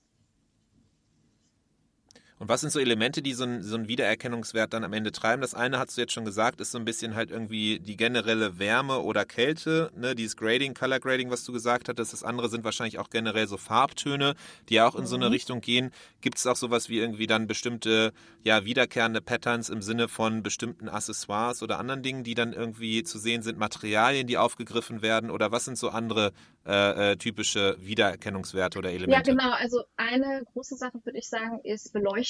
[2.40, 5.42] Und was sind so Elemente, die so, ein, so einen Wiedererkennungswert dann am Ende treiben?
[5.42, 8.58] Das eine hast du jetzt schon gesagt, ist so ein bisschen halt irgendwie die generelle
[8.60, 12.14] Wärme oder Kälte, ne, dieses Grading, Color Grading, was du gesagt hattest.
[12.14, 14.36] Das andere sind wahrscheinlich auch generell so Farbtöne,
[14.70, 15.34] die auch in so eine mhm.
[15.34, 15.92] Richtung gehen.
[16.22, 20.88] Gibt es auch sowas wie irgendwie dann bestimmte, ja, wiederkehrende Patterns im Sinne von bestimmten
[20.88, 25.52] Accessoires oder anderen Dingen, die dann irgendwie zu sehen sind, Materialien, die aufgegriffen werden oder
[25.52, 26.32] was sind so andere
[26.66, 29.30] äh, äh, typische Wiedererkennungswerte oder Elemente?
[29.30, 29.52] Ja, genau.
[29.52, 32.29] Also eine große Sache würde ich sagen, ist Beleuchtung.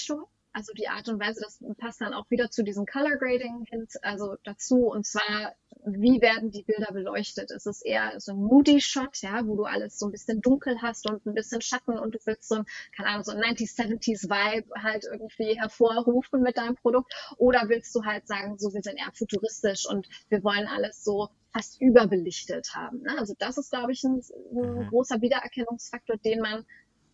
[0.51, 3.87] Also die Art und Weise, das passt dann auch wieder zu diesem Color Grading hin,
[4.01, 4.87] also dazu.
[4.87, 5.53] Und zwar,
[5.85, 7.51] wie werden die Bilder beleuchtet?
[7.51, 10.81] Es ist eher so ein Moody Shot, ja, wo du alles so ein bisschen dunkel
[10.81, 12.65] hast und ein bisschen Schatten und du willst so ein,
[12.97, 17.13] keine Ahnung, so ein 90s, 70s Vibe halt irgendwie hervorrufen mit deinem Produkt.
[17.37, 21.29] Oder willst du halt sagen, so, wir sind eher futuristisch und wir wollen alles so
[21.53, 23.01] fast überbelichtet haben.
[23.01, 23.17] Ne?
[23.17, 24.87] Also das ist, glaube ich, ein, ein mhm.
[24.87, 26.65] großer Wiedererkennungsfaktor, den man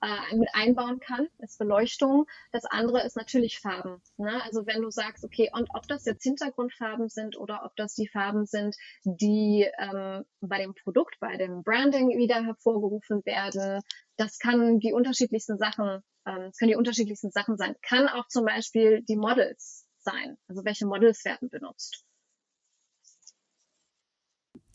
[0.06, 2.28] äh, mit einbauen kann, ist Beleuchtung.
[2.52, 4.02] Das andere ist natürlich Farben.
[4.18, 4.40] Ne?
[4.44, 8.08] Also wenn du sagst, okay, und ob das jetzt Hintergrundfarben sind oder ob das die
[8.08, 13.82] Farben sind, die ähm, bei dem Produkt, bei dem Branding wieder hervorgerufen werden,
[14.18, 17.76] das kann die unterschiedlichsten Sachen, ähm, das können die unterschiedlichsten Sachen sein.
[17.82, 20.38] Kann auch zum Beispiel die Models sein.
[20.48, 22.06] Also welche Models werden benutzt.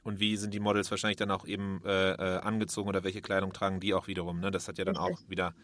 [0.03, 3.53] Und wie sind die Models wahrscheinlich dann auch eben äh, äh, angezogen oder welche Kleidung
[3.53, 4.41] tragen die auch wiederum?
[4.41, 4.51] Ne?
[4.51, 5.25] Das hat ja dann Richtig.
[5.25, 5.55] auch wieder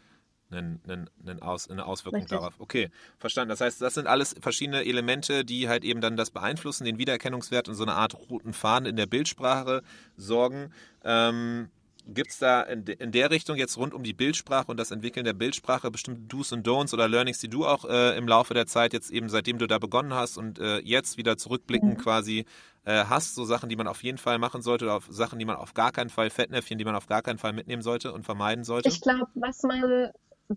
[0.51, 2.39] einen, einen, einen Aus, eine Auswirkung Richtig.
[2.39, 2.55] darauf.
[2.59, 3.51] Okay, verstanden.
[3.51, 7.69] Das heißt, das sind alles verschiedene Elemente, die halt eben dann das beeinflussen, den Wiedererkennungswert
[7.69, 9.83] und so eine Art roten Faden in der Bildsprache
[10.17, 10.73] sorgen.
[11.05, 11.71] Ähm,
[12.09, 15.25] Gibt es da in, in, der Richtung jetzt rund um die Bildsprache und das Entwickeln
[15.25, 18.67] der Bildsprache bestimmte Do's und Don'ts oder Learnings, die du auch äh, im Laufe der
[18.67, 21.97] Zeit jetzt eben, seitdem du da begonnen hast und äh, jetzt wieder zurückblicken mhm.
[21.97, 22.45] quasi
[22.87, 25.57] äh, hast, so Sachen, die man auf jeden Fall machen sollte oder Sachen, die man
[25.57, 28.65] auf gar keinen Fall, Fettnäpfchen, die man auf gar keinen Fall mitnehmen sollte und vermeiden
[28.65, 28.89] sollte?
[28.89, 30.13] Ich glaube, was man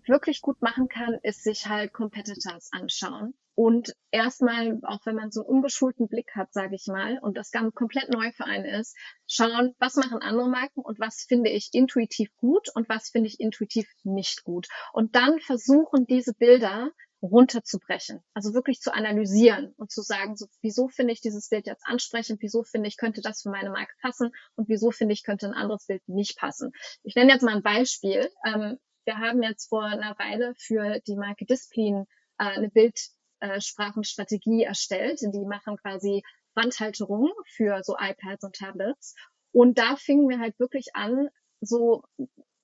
[0.06, 3.34] wirklich gut machen kann, ist sich halt Competitors anschauen.
[3.56, 7.50] Und erstmal, auch wenn man so einen ungeschulten Blick hat, sage ich mal, und das
[7.50, 11.70] ganz komplett neu für einen ist, schauen, was machen andere Marken und was finde ich
[11.72, 14.68] intuitiv gut und was finde ich intuitiv nicht gut.
[14.92, 16.90] Und dann versuchen, diese Bilder
[17.22, 18.22] runterzubrechen.
[18.34, 22.40] Also wirklich zu analysieren und zu sagen, so, wieso finde ich dieses Bild jetzt ansprechend,
[22.42, 25.54] wieso finde ich, könnte das für meine Marke passen und wieso finde ich, könnte ein
[25.54, 26.72] anderes Bild nicht passen.
[27.02, 28.30] Ich nenne jetzt mal ein Beispiel.
[28.46, 32.06] Ähm, wir haben jetzt vor einer Weile für die Marke Displin
[32.38, 35.20] äh, eine Bildsprachenstrategie erstellt.
[35.20, 36.22] Die machen quasi
[36.54, 39.14] Wandhalterungen für so iPads und Tablets.
[39.52, 41.28] Und da fingen wir halt wirklich an,
[41.60, 42.02] so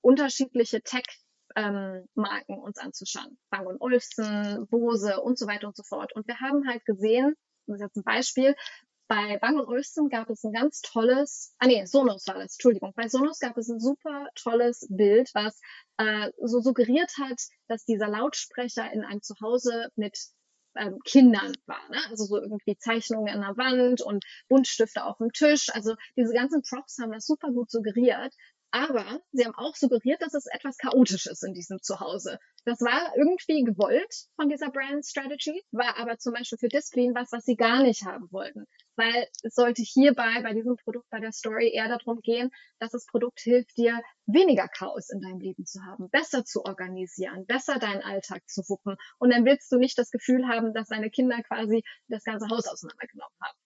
[0.00, 1.04] unterschiedliche Tech
[1.56, 3.38] ähm, Marken uns anzuschauen.
[3.50, 6.14] Bang Olufsen, Bose und so weiter und so fort.
[6.14, 7.34] Und wir haben halt gesehen,
[7.66, 8.54] das ist jetzt ein Beispiel,
[9.08, 12.92] bei Bang Olufsen gab es ein ganz tolles, ah nee, Sonos war das, Entschuldigung.
[12.96, 15.60] Bei Sonos gab es ein super tolles Bild, was
[15.98, 20.18] äh, so suggeriert hat, dass dieser Lautsprecher in einem Zuhause mit
[20.76, 21.88] ähm, Kindern war.
[21.88, 21.98] Ne?
[22.10, 25.68] Also so irgendwie Zeichnungen an der Wand und Buntstifte auf dem Tisch.
[25.72, 28.34] Also diese ganzen Props haben das super gut suggeriert.
[28.78, 32.38] Aber sie haben auch suggeriert, dass es etwas chaotisch ist in diesem Zuhause.
[32.66, 37.32] Das war irgendwie gewollt von dieser Brand Strategy, war aber zum Beispiel für Display was,
[37.32, 38.66] was sie gar nicht haben wollten.
[38.96, 43.06] Weil es sollte hierbei, bei diesem Produkt, bei der Story eher darum gehen, dass das
[43.06, 48.02] Produkt hilft dir, weniger Chaos in deinem Leben zu haben, besser zu organisieren, besser deinen
[48.02, 48.96] Alltag zu wuppen.
[49.18, 52.66] Und dann willst du nicht das Gefühl haben, dass deine Kinder quasi das ganze Haus
[52.66, 53.58] auseinandergenommen haben.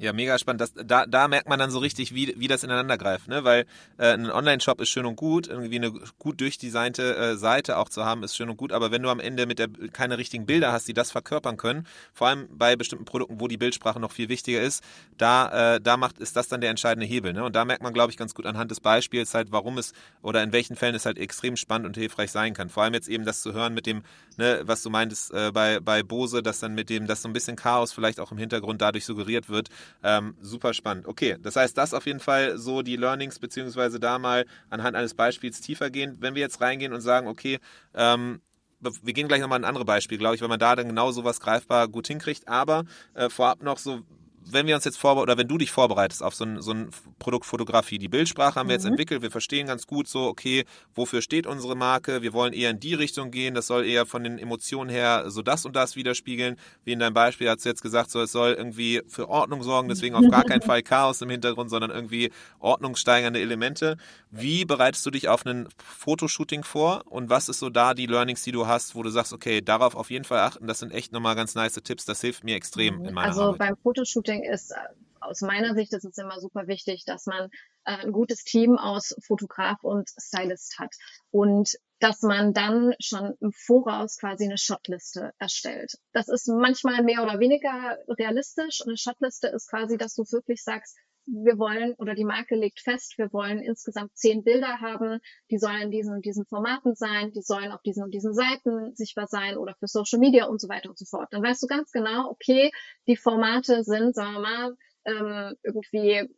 [0.00, 0.60] Ja, mega spannend.
[0.60, 3.42] Das, da, da merkt man dann so richtig, wie, wie das ineinander greift, ne?
[3.42, 7.88] Weil äh, ein Online-Shop ist schön und gut, irgendwie eine gut durchdesignte äh, Seite auch
[7.88, 10.46] zu haben, ist schön und gut, aber wenn du am Ende mit der keine richtigen
[10.46, 14.12] Bilder hast, die das verkörpern können, vor allem bei bestimmten Produkten, wo die Bildsprache noch
[14.12, 14.84] viel wichtiger ist,
[15.16, 17.32] da, äh, da macht, ist das dann der entscheidende Hebel.
[17.32, 17.42] Ne?
[17.42, 20.44] Und da merkt man, glaube ich, ganz gut anhand des Beispiels halt, warum es oder
[20.44, 22.68] in welchen Fällen es halt extrem spannend und hilfreich sein kann.
[22.68, 24.04] Vor allem jetzt eben das zu hören mit dem,
[24.36, 27.32] ne, was du meintest äh, bei, bei Bose, dass dann mit dem, dass so ein
[27.32, 29.70] bisschen Chaos vielleicht auch im Hintergrund dadurch suggeriert wird,
[30.02, 31.06] ähm, super spannend.
[31.06, 35.14] Okay, das heißt, das auf jeden Fall so die Learnings, beziehungsweise da mal anhand eines
[35.14, 36.16] Beispiels tiefer gehen.
[36.20, 37.58] Wenn wir jetzt reingehen und sagen, okay,
[37.94, 38.40] ähm,
[38.80, 41.40] wir gehen gleich nochmal ein anderes Beispiel, glaube ich, weil man da dann genau sowas
[41.40, 42.46] greifbar gut hinkriegt.
[42.48, 44.02] Aber äh, vorab noch so,
[44.52, 46.90] wenn wir uns jetzt vor oder wenn du dich vorbereitest auf so ein, so ein
[47.18, 48.92] Produkt Fotografie, die Bildsprache haben wir jetzt mhm.
[48.92, 52.22] entwickelt, wir verstehen ganz gut so, okay, wofür steht unsere Marke?
[52.22, 55.42] Wir wollen eher in die Richtung gehen, das soll eher von den Emotionen her so
[55.42, 56.56] das und das widerspiegeln.
[56.84, 59.88] Wie in deinem Beispiel hast du jetzt gesagt, so es soll irgendwie für Ordnung sorgen,
[59.88, 63.96] deswegen auf gar keinen Fall Chaos im Hintergrund, sondern irgendwie ordnungssteigernde Elemente.
[64.30, 68.42] Wie bereitest du dich auf ein Fotoshooting vor und was ist so da die Learnings,
[68.42, 71.12] die du hast, wo du sagst, okay, darauf auf jeden Fall achten, das sind echt
[71.12, 73.48] nochmal ganz nice Tipps, das hilft mir extrem in meiner also Arbeit.
[73.48, 74.76] Also beim Fotoshooting ist äh,
[75.20, 77.50] aus meiner Sicht ist es immer super wichtig, dass man
[77.84, 80.94] äh, ein gutes Team aus Fotograf und Stylist hat
[81.30, 85.98] und dass man dann schon im Voraus quasi eine Shotliste erstellt.
[86.12, 88.82] Das ist manchmal mehr oder weniger realistisch.
[88.86, 90.96] Eine Shotliste ist quasi, dass du wirklich sagst,
[91.30, 95.82] wir wollen oder die Marke legt fest, wir wollen insgesamt zehn Bilder haben, die sollen
[95.82, 99.56] in diesen und diesen Formaten sein, die sollen auf diesen und diesen Seiten sichtbar sein
[99.56, 101.28] oder für Social Media und so weiter und so fort.
[101.30, 102.70] Dann weißt du ganz genau, okay,
[103.06, 106.28] die Formate sind, sagen wir mal, ähm, irgendwie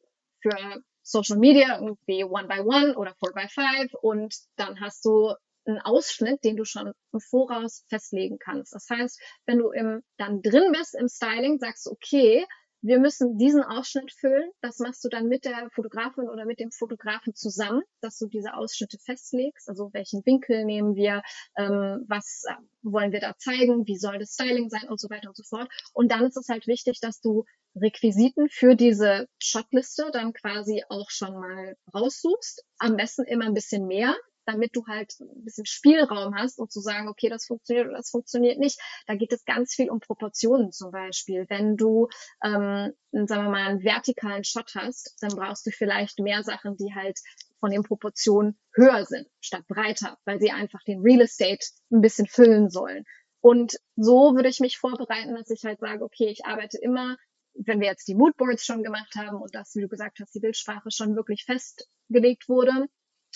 [0.40, 5.35] für Social Media irgendwie One by One oder Four by Five und dann hast du
[5.66, 8.74] einen Ausschnitt, den du schon im Voraus festlegen kannst.
[8.74, 12.46] Das heißt, wenn du im, dann drin bist im Styling, sagst du, okay,
[12.83, 14.51] wir müssen diesen Ausschnitt füllen.
[14.61, 18.55] Das machst du dann mit der Fotografin oder mit dem Fotografen zusammen, dass du diese
[18.55, 19.69] Ausschnitte festlegst.
[19.69, 21.23] Also welchen Winkel nehmen wir,
[21.57, 25.29] ähm, was äh, wollen wir da zeigen, wie soll das Styling sein und so weiter
[25.29, 25.69] und so fort.
[25.93, 31.11] Und dann ist es halt wichtig, dass du Requisiten für diese Shotliste dann quasi auch
[31.11, 32.64] schon mal raussuchst.
[32.79, 36.81] Am besten immer ein bisschen mehr, damit du halt ein bisschen Spielraum hast, um zu
[36.81, 38.81] sagen, okay, das funktioniert oder das funktioniert nicht.
[39.07, 41.46] Da geht es ganz viel um Proportionen zum Beispiel.
[41.48, 42.09] Wenn du,
[42.42, 46.94] ähm, sagen wir mal, einen vertikalen Shot hast, dann brauchst du vielleicht mehr Sachen, die
[46.94, 47.18] halt
[47.59, 52.26] von den Proportionen höher sind, statt breiter, weil sie einfach den Real Estate ein bisschen
[52.26, 53.05] füllen sollen.
[53.42, 57.16] Und so würde ich mich vorbereiten, dass ich halt sage, okay, ich arbeite immer
[57.55, 60.40] wenn wir jetzt die Moodboards schon gemacht haben und das, wie du gesagt hast, die
[60.40, 62.87] Bildsprache schon wirklich festgelegt wurde,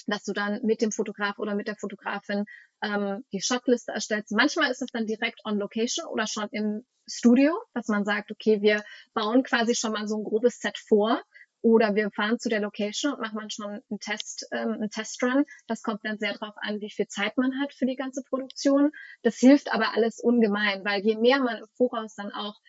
[0.07, 2.45] dass du dann mit dem Fotograf oder mit der Fotografin
[2.83, 4.33] ähm, die Shotliste erstellst.
[4.33, 8.63] Manchmal ist es dann direkt on Location oder schon im Studio, dass man sagt, okay,
[8.63, 11.23] wir bauen quasi schon mal so ein grobes Set vor
[11.65, 15.45] oder wir fahren zu der Location und machen schon einen Test, ähm, einen Testrun.
[15.67, 18.91] Das kommt dann sehr darauf an, wie viel Zeit man hat für die ganze Produktion.
[19.23, 22.61] Das hilft aber alles ungemein, weil je mehr man im Voraus dann auch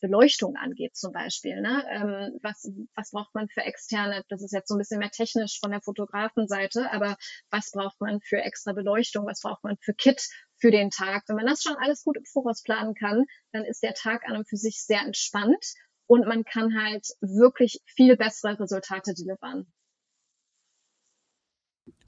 [0.00, 1.60] Beleuchtung angeht zum Beispiel.
[1.60, 1.84] Ne?
[1.90, 5.58] Ähm, was, was braucht man für externe, das ist jetzt so ein bisschen mehr technisch
[5.60, 7.16] von der Fotografenseite, aber
[7.50, 10.22] was braucht man für extra Beleuchtung, was braucht man für Kit
[10.58, 11.24] für den Tag?
[11.26, 14.36] Wenn man das schon alles gut im Voraus planen kann, dann ist der Tag an
[14.36, 15.64] und für sich sehr entspannt
[16.06, 19.66] und man kann halt wirklich viel bessere Resultate delivern.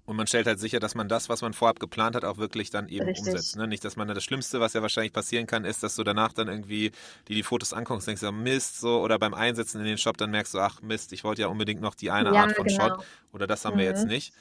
[0.08, 2.70] Und man stellt halt sicher, dass man das, was man vorab geplant hat, auch wirklich
[2.70, 3.12] dann eben Richtig.
[3.12, 3.56] umsetzt.
[3.56, 3.68] Ne?
[3.68, 6.48] Nicht, dass man das Schlimmste, was ja wahrscheinlich passieren kann, ist, dass du danach dann
[6.48, 6.92] irgendwie
[7.28, 10.16] die, die Fotos anguckst und denkst, ja, Mist, so, oder beim Einsetzen in den Shop
[10.16, 12.64] dann merkst du, ach Mist, ich wollte ja unbedingt noch die eine Ja, Art von
[12.64, 12.70] genau.
[12.70, 12.94] Shot
[13.32, 14.08] oder das haben wir jetzt Mhm.
[14.08, 14.32] nicht.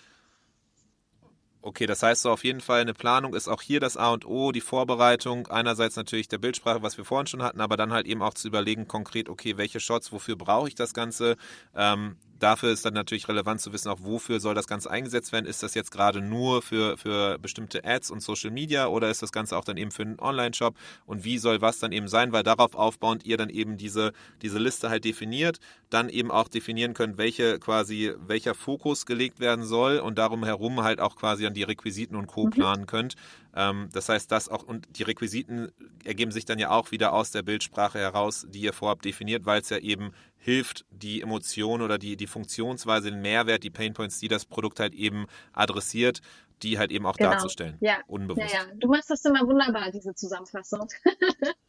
[1.62, 4.26] Okay, das heißt so auf jeden Fall, eine Planung ist auch hier das A und
[4.26, 8.06] O, die Vorbereitung, einerseits natürlich der Bildsprache, was wir vorhin schon hatten, aber dann halt
[8.06, 11.36] eben auch zu überlegen konkret, okay, welche Shots, wofür brauche ich das Ganze?
[11.76, 15.46] Ähm, dafür ist dann natürlich relevant zu wissen, auch wofür soll das Ganze eingesetzt werden.
[15.46, 19.32] Ist das jetzt gerade nur für, für bestimmte Ads und Social Media oder ist das
[19.32, 20.76] Ganze auch dann eben für einen Online-Shop?
[21.06, 22.32] Und wie soll was dann eben sein?
[22.32, 26.94] Weil darauf aufbauend ihr dann eben diese, diese Liste halt definiert, dann eben auch definieren
[26.94, 31.54] könnt, welche quasi, welcher Fokus gelegt werden soll und darum herum halt auch quasi an
[31.54, 32.46] die Requisiten und Co.
[32.46, 32.50] Mhm.
[32.52, 33.16] planen könnt.
[33.60, 35.72] Ähm, das heißt, das auch, und die Requisiten
[36.06, 39.62] ergeben sich dann ja auch wieder aus der Bildsprache heraus, die ihr vorab definiert, weil
[39.62, 44.28] es ja eben hilft, die Emotion oder die, die Funktionsweise, den Mehrwert, die Painpoints, die
[44.28, 46.22] das Produkt halt eben adressiert,
[46.62, 47.32] die halt eben auch Genau.
[47.32, 47.78] darzustellen.
[47.80, 47.94] Ja.
[47.94, 48.54] Ja, Unbewusst.
[48.54, 48.62] ja.
[48.76, 50.88] Du machst das immer wunderbar, diese Zusammenfassung.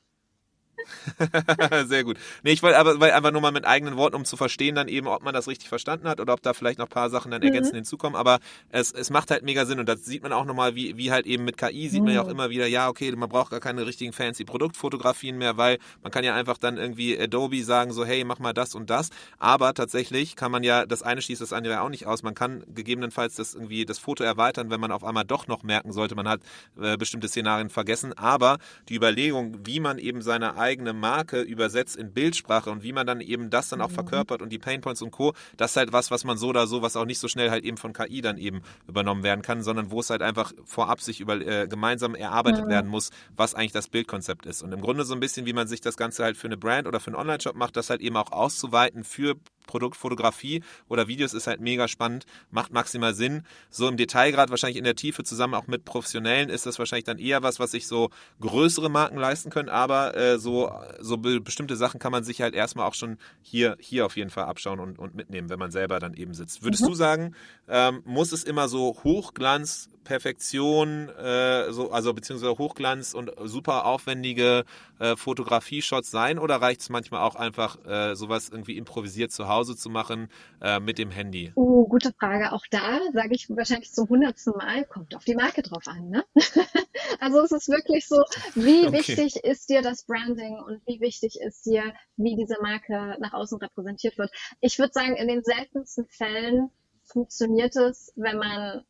[1.86, 2.18] Sehr gut.
[2.42, 4.88] Nee, ich wollte aber weil einfach nur mal mit eigenen Worten, um zu verstehen, dann
[4.88, 7.30] eben, ob man das richtig verstanden hat oder ob da vielleicht noch ein paar Sachen
[7.30, 7.78] dann ergänzend Mhm.
[7.78, 8.16] hinzukommen.
[8.18, 8.38] Aber
[8.70, 11.26] es, es macht halt mega Sinn und das sieht man auch nochmal, wie, wie halt
[11.26, 12.32] eben mit KI sieht man ja auch Mhm.
[12.32, 16.24] immer wieder, ja, okay, man braucht gar keine richtigen fancy Produktfotografien mehr, weil man kann
[16.24, 19.10] ja einfach dann irgendwie Adobe sagen, so, hey, mach mal das und das.
[19.38, 22.22] Aber tatsächlich kann man ja, das eine schließt das andere ja auch nicht aus.
[22.22, 25.92] Man kann gegebenenfalls das irgendwie das Foto erweitern, wenn man auf einmal doch noch merken
[25.92, 26.40] sollte, man hat
[26.80, 28.12] äh, bestimmte Szenarien vergessen.
[28.16, 33.06] Aber die Überlegung, wie man eben seine eigene Marke übersetzt in Bildsprache und wie man
[33.06, 33.94] dann eben das dann auch Mhm.
[33.94, 36.82] verkörpert und die Painpoints und Co., das ist halt was, was man so oder so,
[36.82, 39.90] was auch nicht so schnell halt eben von KI dann eben übernommen werden kann, sondern
[39.90, 42.70] wo es halt einfach vorab sich über, äh, gemeinsam erarbeitet Mhm.
[42.70, 44.62] werden muss, was eigentlich das Bildkonzept ist.
[44.62, 46.86] Und im Grunde so ein bisschen, wie man sich das Ganze halt für eine Brand
[46.86, 49.36] oder für einen Online-Shop macht, das halt eben auch auszuweiten für
[49.68, 53.44] Produktfotografie oder Videos ist halt mega spannend, macht maximal Sinn.
[53.70, 57.18] So im Detailgrad, wahrscheinlich in der Tiefe zusammen auch mit Professionellen, ist das wahrscheinlich dann
[57.18, 61.76] eher was, was sich so größere Marken leisten können, aber äh, so, so be bestimmte
[61.76, 64.98] Sachen kann man sich halt erstmal auch schon hier, hier auf jeden Fall abschauen und,
[64.98, 66.64] und mitnehmen, wenn man selber dann eben sitzt.
[66.64, 67.34] Würdest du sagen,
[67.68, 74.64] ähm, muss es immer so Hochglanz, Perfektion, äh, so, also beziehungsweise Hochglanz und super aufwendige
[74.98, 79.57] äh, Fotografie-Shots sein oder reicht es manchmal auch einfach, äh, sowas irgendwie improvisiert zu Hause
[79.74, 80.28] zu machen
[80.60, 81.54] äh, mit dem Handy?
[81.54, 82.52] Oh, gute Frage.
[82.52, 86.24] Auch da sage ich wahrscheinlich zum hundertsten Mal, kommt auf die Marke drauf an, ne?
[87.20, 88.22] Also es ist wirklich so,
[88.54, 88.92] wie Okay.
[88.92, 93.58] wichtig ist dir das Branding und wie wichtig ist dir, wie diese Marke nach außen
[93.58, 94.30] repräsentiert wird.
[94.60, 96.70] Ich würde sagen, in den seltensten Fällen
[97.04, 98.84] funktioniert es, wenn man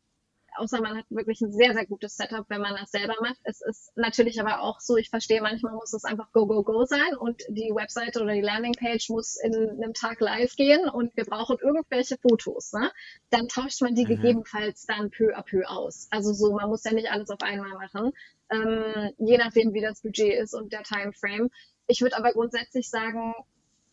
[0.57, 3.39] außer man hat wirklich ein sehr, sehr gutes Setup, wenn man das selber macht.
[3.43, 6.85] Es ist natürlich aber auch so, ich verstehe, manchmal muss es einfach go, go, go
[6.85, 11.25] sein und die Webseite oder die Landingpage muss in einem Tag live gehen und wir
[11.25, 12.73] brauchen irgendwelche Fotos.
[12.73, 12.91] Ne?
[13.29, 14.07] Dann tauscht man die Mhm.
[14.07, 16.07] gegebenenfalls dann peu à peu aus.
[16.11, 18.11] Also so, man muss ja nicht alles auf einmal machen,
[18.51, 21.49] ähm, je nachdem, wie das Budget ist und der Timeframe.
[21.87, 23.33] Ich würde aber grundsätzlich sagen,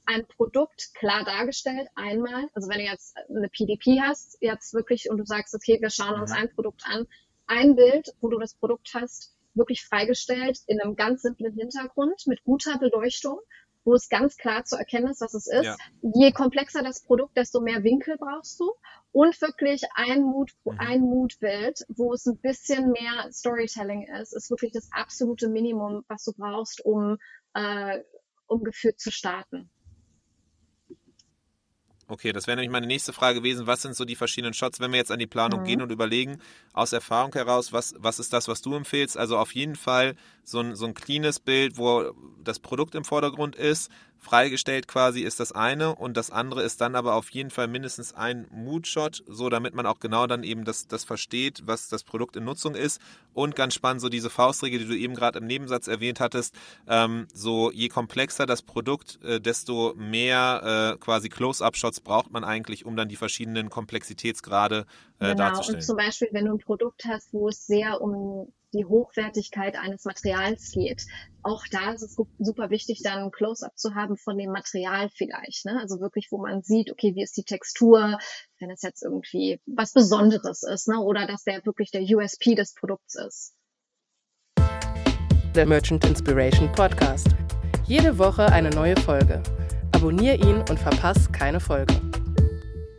[0.07, 5.19] ein Produkt klar dargestellt, einmal, also wenn du jetzt eine PDP hast, jetzt wirklich und
[5.19, 6.37] du sagst, okay, wir schauen uns Mhm.
[6.37, 7.07] ein Produkt an,
[7.47, 12.43] ein Bild, wo du das Produkt hast, wirklich freigestellt in einem ganz simplen Hintergrund mit
[12.45, 13.39] guter Beleuchtung,
[13.85, 15.65] wo es ganz klar zu erkennen ist, was es ist.
[15.65, 15.77] Ja.
[16.03, 18.73] Je komplexer das Produkt, desto mehr Winkel brauchst du
[19.13, 20.79] und wirklich ein Mut, Mhm.
[20.79, 26.25] ein Mutbild, wo es ein bisschen mehr Storytelling ist, ist wirklich das absolute Minimum, was
[26.25, 27.17] du brauchst, um,
[27.55, 28.01] äh,
[28.49, 29.71] um geführt zu starten.
[32.09, 33.67] Okay, das wäre nämlich meine nächste Frage gewesen.
[33.67, 35.65] Was sind so die verschiedenen Shots, wenn wir jetzt an die Planung Mhm.
[35.65, 36.39] gehen und überlegen,
[36.73, 39.17] aus Erfahrung heraus, was, was ist das, was du empfehlst?
[39.17, 40.15] Also auf jeden Fall
[40.45, 42.13] so ein, so ein cleanes Bild, wo
[42.45, 46.95] das Produkt im Vordergrund ist, freigestellt quasi ist das eine und das andere ist dann
[46.95, 50.89] aber auf jeden Fall mindestens ein Mood-Shot, so damit man auch genau dann eben das,
[50.89, 53.01] das versteht, was das Produkt in Nutzung ist
[53.35, 56.55] und ganz spannend so diese Faustregel, die du eben gerade im Nebensatz erwähnt hattest,
[56.89, 62.85] ähm, so je komplexer das Produkt, äh, desto mehr äh, quasi Close-Up-Shots braucht man eigentlich,
[62.85, 64.87] um dann die verschiedenen Komplexitätsgrade
[65.19, 65.83] äh, Genau, und darzustellen.
[65.83, 70.73] zum Beispiel, wenn du ein Produkt hast, wo es sehr um die Hochwertigkeit eines Materials
[70.73, 71.07] geht,
[71.43, 75.65] auch da ist es super wichtig, dann ein Close-up zu haben von dem Material vielleicht.
[75.65, 75.79] Ne?
[75.81, 78.19] Also wirklich, wo man sieht, okay, wie ist die Textur,
[78.59, 80.99] wenn es jetzt irgendwie was Besonderes ist, ne?
[81.01, 83.55] oder dass der wirklich der USP des Produkts ist.
[85.55, 87.29] Der Merchant Inspiration Podcast.
[87.87, 89.43] Jede Woche eine neue Folge.
[90.07, 91.93] Abonnier ihn und verpass keine Folge.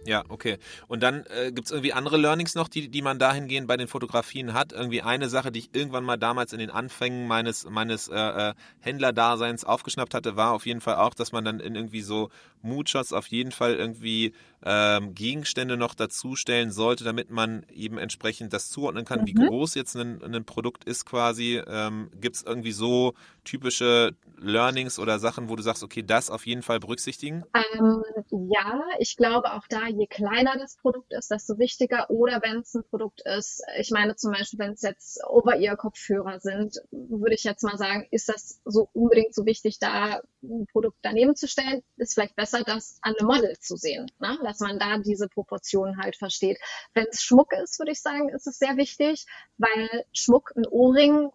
[0.08, 0.58] Ja, okay.
[0.88, 3.90] Und dann äh, gibt es irgendwie andere Learnings noch, die, die man dahingehend bei den
[3.90, 4.72] Fotografien hat.
[4.72, 8.54] Irgendwie eine Sache, die ich irgendwann mal damals in den Anfängen meines, meines äh, äh,
[8.80, 12.30] Händlerdaseins aufgeschnappt hatte, war auf jeden Fall auch, dass man dann in irgendwie so
[12.62, 14.34] Moodshots auf jeden Fall irgendwie
[14.64, 19.28] ähm, Gegenstände noch dazustellen sollte, damit man eben entsprechend das zuordnen kann, mhm.
[19.28, 21.62] wie groß jetzt ein, ein Produkt ist quasi.
[21.68, 26.46] Ähm, Gibt es irgendwie so typische Learnings oder Sachen, wo du sagst, okay, das auf
[26.46, 27.44] jeden Fall berücksichtigen?
[27.54, 32.10] Ähm, ja, ich glaube auch da, je kleiner das Produkt ist, desto wichtiger.
[32.10, 36.78] Oder wenn es ein Produkt ist, ich meine zum Beispiel, wenn es jetzt Over-Ear-Kopfhörer sind,
[36.92, 41.36] würde ich jetzt mal sagen, ist das so unbedingt so wichtig, da ein Produkt daneben
[41.36, 41.82] zu stellen?
[41.98, 44.38] Ist vielleicht besser, das an einem Model zu sehen, ne?
[44.44, 46.58] dass man da diese Proportionen halt versteht.
[46.94, 49.26] Wenn es Schmuck ist, würde ich sagen, ist es sehr wichtig,
[49.58, 51.30] weil Schmuck, ein Ohrring,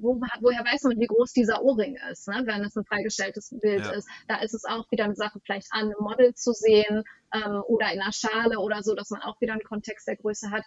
[0.00, 2.42] wo, woher weiß man, wie groß dieser Ohrring ist, ne?
[2.44, 3.92] wenn es ein freigestelltes Bild ja.
[3.92, 4.08] ist.
[4.28, 7.92] Da ist es auch wieder eine Sache, vielleicht an einem Model zu sehen ähm, oder
[7.92, 10.64] in einer Schale oder so, dass man auch wieder einen Kontext der Größe hat.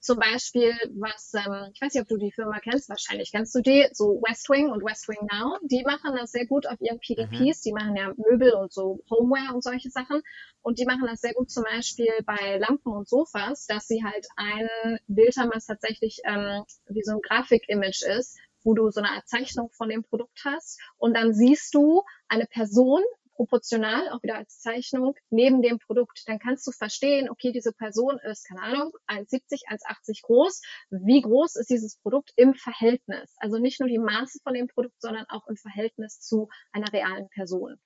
[0.00, 3.60] Zum Beispiel, was, ähm, ich weiß nicht, ob du die Firma kennst, wahrscheinlich kennst du
[3.60, 6.98] die, so West Wing und West Wing Now, die machen das sehr gut auf ihren
[7.00, 7.62] PDPs, mhm.
[7.64, 10.22] die machen ja Möbel und so Homeware und solche Sachen
[10.62, 14.26] und die machen das sehr gut zum Beispiel bei Lampen und Sofas, dass sie halt
[14.36, 19.10] ein Bild haben, was tatsächlich ähm, wie so ein Grafik-Image ist, wo du so eine
[19.10, 23.02] Art Zeichnung von dem Produkt hast und dann siehst du eine Person
[23.40, 26.24] proportional, auch wieder als Zeichnung, neben dem Produkt.
[26.26, 30.60] Dann kannst du verstehen, okay, diese Person ist, keine Ahnung, 1,70, 1,80 groß.
[30.90, 33.34] Wie groß ist dieses Produkt im Verhältnis?
[33.38, 37.30] Also nicht nur die Maße von dem Produkt, sondern auch im Verhältnis zu einer realen
[37.30, 37.80] Person.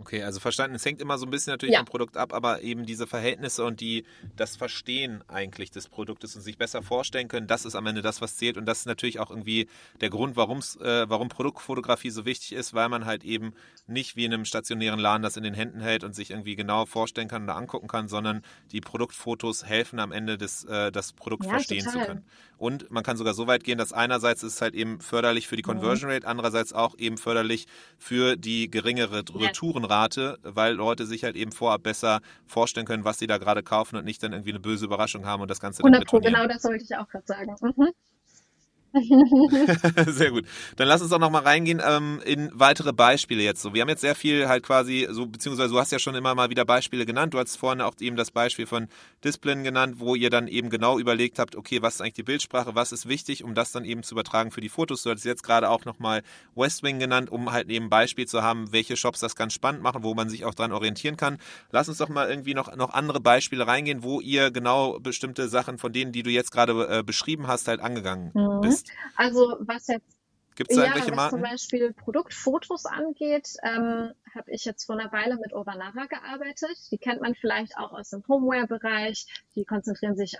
[0.00, 0.76] Okay, also verstanden.
[0.76, 1.80] Es hängt immer so ein bisschen natürlich ja.
[1.80, 4.04] vom Produkt ab, aber eben diese Verhältnisse und die,
[4.36, 8.20] das Verstehen eigentlich des Produktes und sich besser vorstellen können, das ist am Ende das,
[8.20, 8.56] was zählt.
[8.56, 9.68] Und das ist natürlich auch irgendwie
[10.00, 13.54] der Grund, warum's, äh, warum Produktfotografie so wichtig ist, weil man halt eben
[13.86, 16.86] nicht wie in einem stationären Laden das in den Händen hält und sich irgendwie genau
[16.86, 21.44] vorstellen kann oder angucken kann, sondern die Produktfotos helfen am Ende, des, äh, das Produkt
[21.44, 22.00] ja, verstehen total.
[22.00, 22.24] zu können.
[22.56, 25.56] Und man kann sogar so weit gehen, dass einerseits ist es halt eben förderlich für
[25.56, 25.72] die mhm.
[25.72, 27.66] Conversion Rate, andererseits auch eben förderlich
[27.98, 29.24] für die geringere
[29.82, 33.96] Retourenrate, weil Leute sich halt eben vorab besser vorstellen können, was sie da gerade kaufen
[33.96, 36.64] und nicht dann irgendwie eine böse Überraschung haben und das Ganze 100 Pro, genau das
[36.64, 37.54] wollte ich auch gerade sagen.
[37.60, 37.90] Mhm.
[40.06, 40.44] sehr gut.
[40.76, 43.62] Dann lass uns doch noch mal reingehen ähm, in weitere Beispiele jetzt.
[43.62, 46.34] So, wir haben jetzt sehr viel halt quasi so beziehungsweise du hast ja schon immer
[46.34, 47.34] mal wieder Beispiele genannt.
[47.34, 48.88] Du hast vorhin auch eben das Beispiel von
[49.24, 52.74] Displin genannt, wo ihr dann eben genau überlegt habt, okay, was ist eigentlich die Bildsprache,
[52.74, 55.02] was ist wichtig, um das dann eben zu übertragen für die Fotos.
[55.02, 56.22] Du hast jetzt gerade auch noch mal
[56.54, 60.02] Westwing genannt, um halt eben ein Beispiel zu haben, welche Shops das ganz spannend machen,
[60.02, 61.38] wo man sich auch dran orientieren kann.
[61.70, 65.78] Lass uns doch mal irgendwie noch noch andere Beispiele reingehen, wo ihr genau bestimmte Sachen
[65.78, 68.60] von denen, die du jetzt gerade äh, beschrieben hast, halt angegangen mhm.
[68.60, 68.81] bist.
[69.16, 70.16] Also was jetzt
[70.54, 75.36] Gibt's da ja, was zum Beispiel Produktfotos angeht, ähm, habe ich jetzt vor einer Weile
[75.36, 76.76] mit Urbanara gearbeitet.
[76.90, 79.26] Die kennt man vielleicht auch aus dem Homeware-Bereich.
[79.54, 80.36] Die konzentrieren sich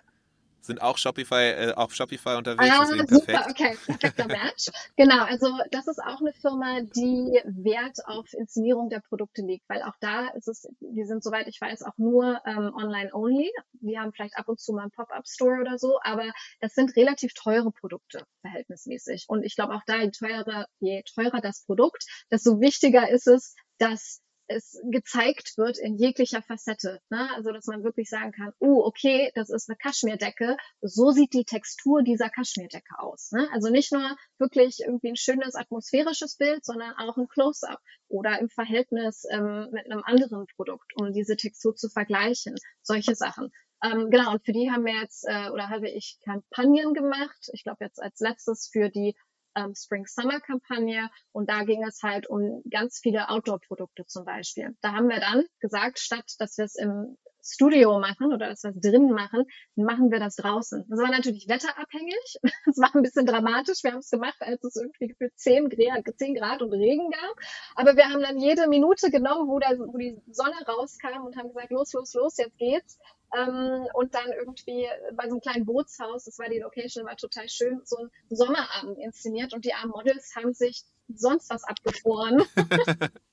[0.66, 2.72] sind auch Shopify, äh, auf Shopify unterwegs.
[2.72, 4.70] Ah, super, okay, perfekter Match.
[4.96, 9.82] genau, also das ist auch eine Firma, die Wert auf Inszenierung der Produkte legt, weil
[9.82, 13.50] auch da ist es, die sind soweit ich weiß auch nur ähm, online-only.
[13.80, 17.34] Wir haben vielleicht ab und zu mal einen Pop-up-Store oder so, aber das sind relativ
[17.34, 19.26] teure Produkte verhältnismäßig.
[19.28, 23.54] Und ich glaube auch da, je teurer, je teurer das Produkt, desto wichtiger ist es,
[23.78, 24.21] dass
[24.52, 27.00] es gezeigt wird in jeglicher Facette.
[27.10, 27.28] Ne?
[27.34, 31.44] Also dass man wirklich sagen kann, oh, okay, das ist eine Kaschmirdecke, so sieht die
[31.44, 33.30] Textur dieser Kaschmirdecke aus.
[33.32, 33.48] Ne?
[33.52, 38.48] Also nicht nur wirklich irgendwie ein schönes atmosphärisches Bild, sondern auch ein Close-up oder im
[38.48, 42.54] Verhältnis ähm, mit einem anderen Produkt, um diese Textur zu vergleichen.
[42.82, 43.50] Solche Sachen.
[43.84, 47.48] Ähm, genau, und für die haben wir jetzt, äh, oder habe ich Kampagnen gemacht.
[47.52, 49.16] Ich glaube jetzt als letztes für die
[49.54, 54.76] ähm, Spring-Summer-Kampagne und da ging es halt um ganz viele Outdoor-Produkte zum Beispiel.
[54.80, 58.70] Da haben wir dann gesagt, statt dass wir es im Studio machen oder dass wir
[58.70, 59.44] es drinnen machen,
[59.74, 60.84] machen wir das draußen.
[60.88, 62.38] Das war natürlich wetterabhängig.
[62.64, 63.82] Das war ein bisschen dramatisch.
[63.82, 67.36] Wir haben es gemacht, als es irgendwie gefühlt 10 Grad, 10 Grad und Regen gab.
[67.74, 71.48] Aber wir haben dann jede Minute genommen, wo, da, wo die Sonne rauskam und haben
[71.48, 72.98] gesagt, los, los, los, jetzt geht's.
[73.34, 77.48] Ähm, und dann irgendwie bei so einem kleinen Bootshaus, das war die Location, war total
[77.48, 82.42] schön, so ein Sommerabend inszeniert und die armen Models haben sich sonst was abgefroren.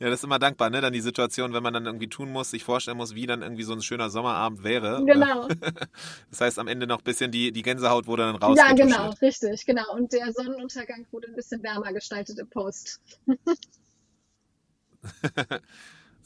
[0.00, 0.80] Ja, das ist immer dankbar, ne?
[0.80, 3.64] Dann die Situation, wenn man dann irgendwie tun muss, sich vorstellen muss, wie dann irgendwie
[3.64, 5.04] so ein schöner Sommerabend wäre.
[5.04, 5.46] Genau.
[6.30, 8.56] Das heißt, am Ende noch ein bisschen die, die Gänsehaut wurde dann raus.
[8.56, 9.92] Ja, genau, richtig, genau.
[9.92, 13.00] Und der Sonnenuntergang wurde ein bisschen wärmer gestaltet im Post.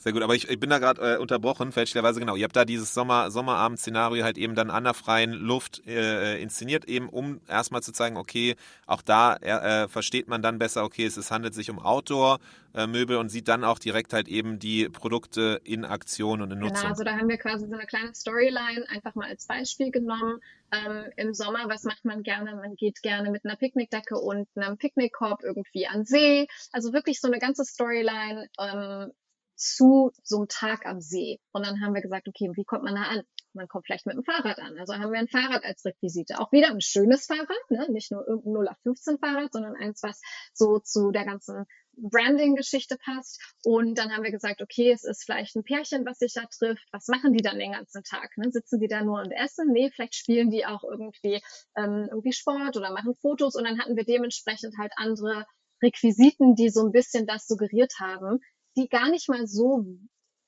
[0.05, 2.35] Sehr gut, aber ich, ich bin da gerade äh, unterbrochen, fälschlicherweise genau.
[2.35, 6.85] Ihr habt da dieses Sommer, Sommerabend-Szenario halt eben dann an der freien Luft äh, inszeniert,
[6.85, 11.17] eben um erstmal zu zeigen, okay, auch da äh, versteht man dann besser, okay, es,
[11.17, 15.85] es handelt sich um Outdoor-Möbel und sieht dann auch direkt halt eben die Produkte in
[15.85, 16.81] Aktion und in genau, Nutzung.
[16.81, 20.39] Genau, also da haben wir quasi so eine kleine Storyline einfach mal als Beispiel genommen.
[20.71, 22.55] Ähm, Im Sommer, was macht man gerne?
[22.55, 26.45] Man geht gerne mit einer Picknickdecke und einem Picknickkorb irgendwie an See.
[26.71, 29.11] Also wirklich so eine ganze Storyline ähm,
[29.55, 31.39] zu so einem Tag am See.
[31.51, 33.23] Und dann haben wir gesagt, okay, wie kommt man da an?
[33.53, 34.77] Man kommt vielleicht mit dem Fahrrad an.
[34.77, 36.39] Also haben wir ein Fahrrad als Requisite.
[36.39, 37.87] Auch wieder ein schönes Fahrrad, ne?
[37.89, 40.19] nicht nur irgendein 0 auf 15 Fahrrad, sondern eins, was
[40.53, 41.65] so zu der ganzen
[41.97, 43.41] Branding-Geschichte passt.
[43.63, 46.85] Und dann haben wir gesagt, okay, es ist vielleicht ein Pärchen, was sich da trifft.
[46.91, 48.35] Was machen die dann den ganzen Tag?
[48.37, 48.51] Ne?
[48.51, 49.71] Sitzen die da nur und essen?
[49.71, 51.41] Nee, vielleicht spielen die auch irgendwie,
[51.77, 53.55] ähm, irgendwie Sport oder machen Fotos.
[53.55, 55.45] Und dann hatten wir dementsprechend halt andere
[55.81, 58.39] Requisiten, die so ein bisschen das suggeriert haben,
[58.75, 59.85] die gar nicht mal so,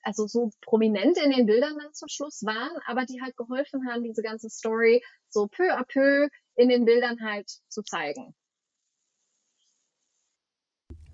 [0.04, 4.04] also so prominent in den Bildern dann zum Schluss waren, aber die halt geholfen haben,
[4.04, 8.36] diese ganze Story so peu à peu in den Bildern halt zu zeigen.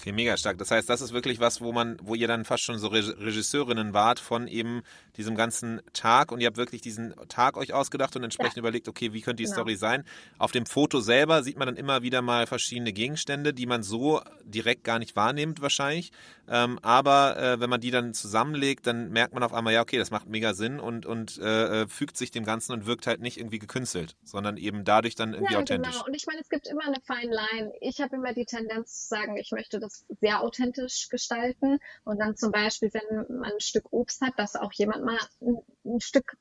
[0.03, 0.57] Okay, mega stark.
[0.57, 3.93] Das heißt, das ist wirklich was, wo man, wo ihr dann fast schon so Regisseurinnen
[3.93, 4.81] wart von eben
[5.15, 8.59] diesem ganzen Tag und ihr habt wirklich diesen Tag euch ausgedacht und entsprechend ja.
[8.59, 9.55] überlegt, okay, wie könnte die genau.
[9.55, 10.03] Story sein?
[10.37, 14.21] Auf dem Foto selber sieht man dann immer wieder mal verschiedene Gegenstände, die man so
[14.43, 16.11] direkt gar nicht wahrnimmt wahrscheinlich.
[16.49, 19.97] Ähm, aber äh, wenn man die dann zusammenlegt, dann merkt man auf einmal, ja, okay,
[19.97, 23.21] das macht mega Sinn und, und äh, äh fügt sich dem Ganzen und wirkt halt
[23.21, 25.93] nicht irgendwie gekünstelt, sondern eben dadurch dann irgendwie ja, authentisch.
[25.93, 26.05] Genau.
[26.05, 27.71] Und ich meine, es gibt immer eine Fine Line.
[27.79, 31.79] Ich habe immer die Tendenz zu sagen, ich möchte das sehr authentisch gestalten.
[32.03, 35.57] Und dann zum Beispiel, wenn man ein Stück Obst hat, dass auch jemand mal ein,
[35.85, 36.37] ein Stück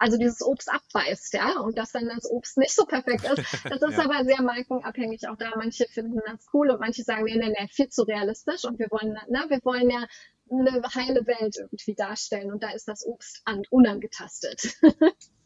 [0.00, 3.36] also dieses Obst abbeißt, ja, und dass dann das Obst nicht so perfekt ist.
[3.70, 4.04] Das ist ja.
[4.04, 5.52] aber sehr markenabhängig auch da.
[5.56, 8.86] Manche finden das cool und manche sagen, nee, nee, nee, viel zu realistisch und wir
[8.90, 10.06] wollen, na, wir wollen ja
[10.50, 14.74] eine heile Welt irgendwie darstellen und da ist das Obst unangetastet.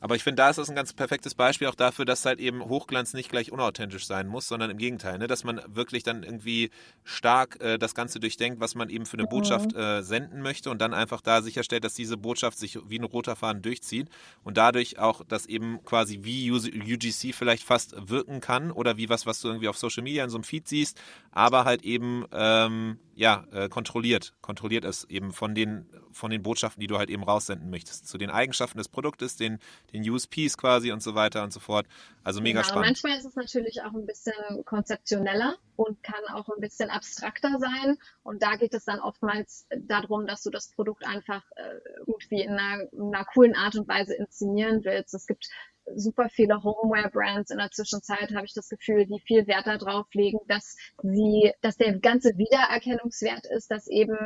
[0.00, 2.62] Aber ich finde, da ist das ein ganz perfektes Beispiel auch dafür, dass halt eben
[2.64, 5.26] Hochglanz nicht gleich unauthentisch sein muss, sondern im Gegenteil, ne?
[5.26, 6.70] dass man wirklich dann irgendwie
[7.04, 9.30] stark äh, das Ganze durchdenkt, was man eben für eine mhm.
[9.30, 13.04] Botschaft äh, senden möchte und dann einfach da sicherstellt, dass diese Botschaft sich wie ein
[13.04, 14.08] roter Faden durchzieht
[14.44, 19.26] und dadurch auch, dass eben quasi wie UGC vielleicht fast wirken kann oder wie was,
[19.26, 21.00] was du irgendwie auf Social Media in so einem Feed siehst,
[21.32, 26.80] aber halt eben ähm, ja äh, kontrolliert, kontrolliert ist eben von den von den Botschaften,
[26.80, 29.58] die du halt eben raussenden möchtest, zu den Eigenschaften des Produktes, den
[29.92, 31.86] den USPs quasi und so weiter und so fort.
[32.22, 32.86] Also mega genau, spannend.
[32.86, 34.34] Manchmal ist es natürlich auch ein bisschen
[34.64, 37.96] konzeptioneller und kann auch ein bisschen abstrakter sein.
[38.22, 42.50] Und da geht es dann oftmals darum, dass du das Produkt einfach äh, irgendwie in
[42.50, 45.14] einer, in einer coolen Art und Weise inszenieren willst.
[45.14, 45.48] Es gibt
[45.96, 50.38] super viele Homeware-Brands in der Zwischenzeit, habe ich das Gefühl, die viel Wert darauf legen,
[50.46, 54.16] dass sie, dass der ganze Wiedererkennungswert ist, dass eben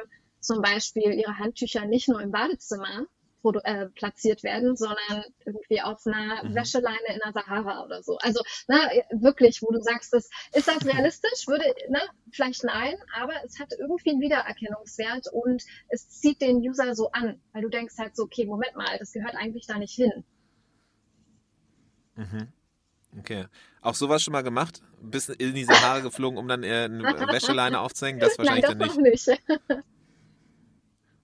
[0.42, 3.06] zum Beispiel ihre Handtücher nicht nur im Badezimmer
[3.64, 6.54] äh, platziert werden, sondern irgendwie auf einer mhm.
[6.54, 8.16] Wäscheleine in der Sahara oder so.
[8.18, 8.76] Also ne,
[9.10, 11.48] wirklich, wo du sagst, das, ist das realistisch?
[11.48, 16.94] Würde, ne, vielleicht nein, aber es hat irgendwie einen Wiedererkennungswert und es zieht den User
[16.94, 19.94] so an, weil du denkst halt so, okay, Moment mal, das gehört eigentlich da nicht
[19.94, 20.24] hin.
[22.14, 22.52] Mhm.
[23.18, 23.46] Okay.
[23.80, 24.82] Auch sowas schon mal gemacht?
[25.00, 28.20] Bis in die Sahara geflogen, um dann äh, eine Wäscheleine aufzuhängen?
[28.20, 29.26] Das wahrscheinlich Nein, das dann nicht.
[29.26, 29.82] nicht.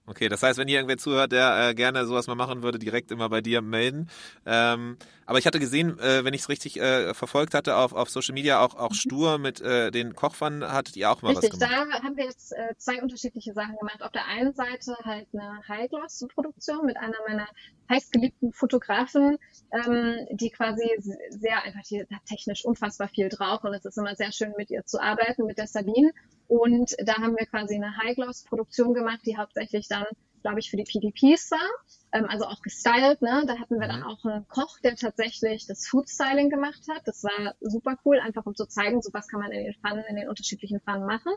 [0.09, 3.11] Okay, das heißt, wenn hier irgendwer zuhört, der äh, gerne sowas mal machen würde, direkt
[3.11, 4.09] immer bei dir melden.
[4.43, 4.97] Ähm,
[5.27, 8.33] aber ich hatte gesehen, äh, wenn ich es richtig äh, verfolgt hatte auf, auf Social
[8.33, 8.95] Media, auch, auch mhm.
[8.95, 11.87] Stur mit äh, den Kochpfannen hattet ihr auch mal Richtig, was gemacht.
[11.91, 14.01] da haben wir jetzt äh, zwei unterschiedliche Sachen gemacht.
[14.01, 17.47] Auf der einen Seite halt eine High-Gloss-Produktion mit einer meiner
[17.87, 19.37] heißgeliebten Fotografen,
[19.71, 20.89] ähm, die quasi
[21.29, 24.71] sehr einfach, die hat technisch unfassbar viel drauf und es ist immer sehr schön mit
[24.71, 26.11] ihr zu arbeiten, mit der Sabine.
[26.49, 30.05] Und da haben wir quasi eine High-Gloss-Produktion gemacht, die hauptsächlich dann,
[30.41, 31.69] glaube ich, für die PDPs war.
[32.11, 33.21] Ähm, also auch gestylt.
[33.21, 33.43] Ne?
[33.45, 34.07] Da hatten wir dann mhm.
[34.07, 37.03] auch einen Koch, der tatsächlich das Food-Styling gemacht hat.
[37.05, 40.03] Das war super cool, einfach um zu zeigen, so was kann man in den Pfannen,
[40.09, 41.31] in den unterschiedlichen Pfannen machen.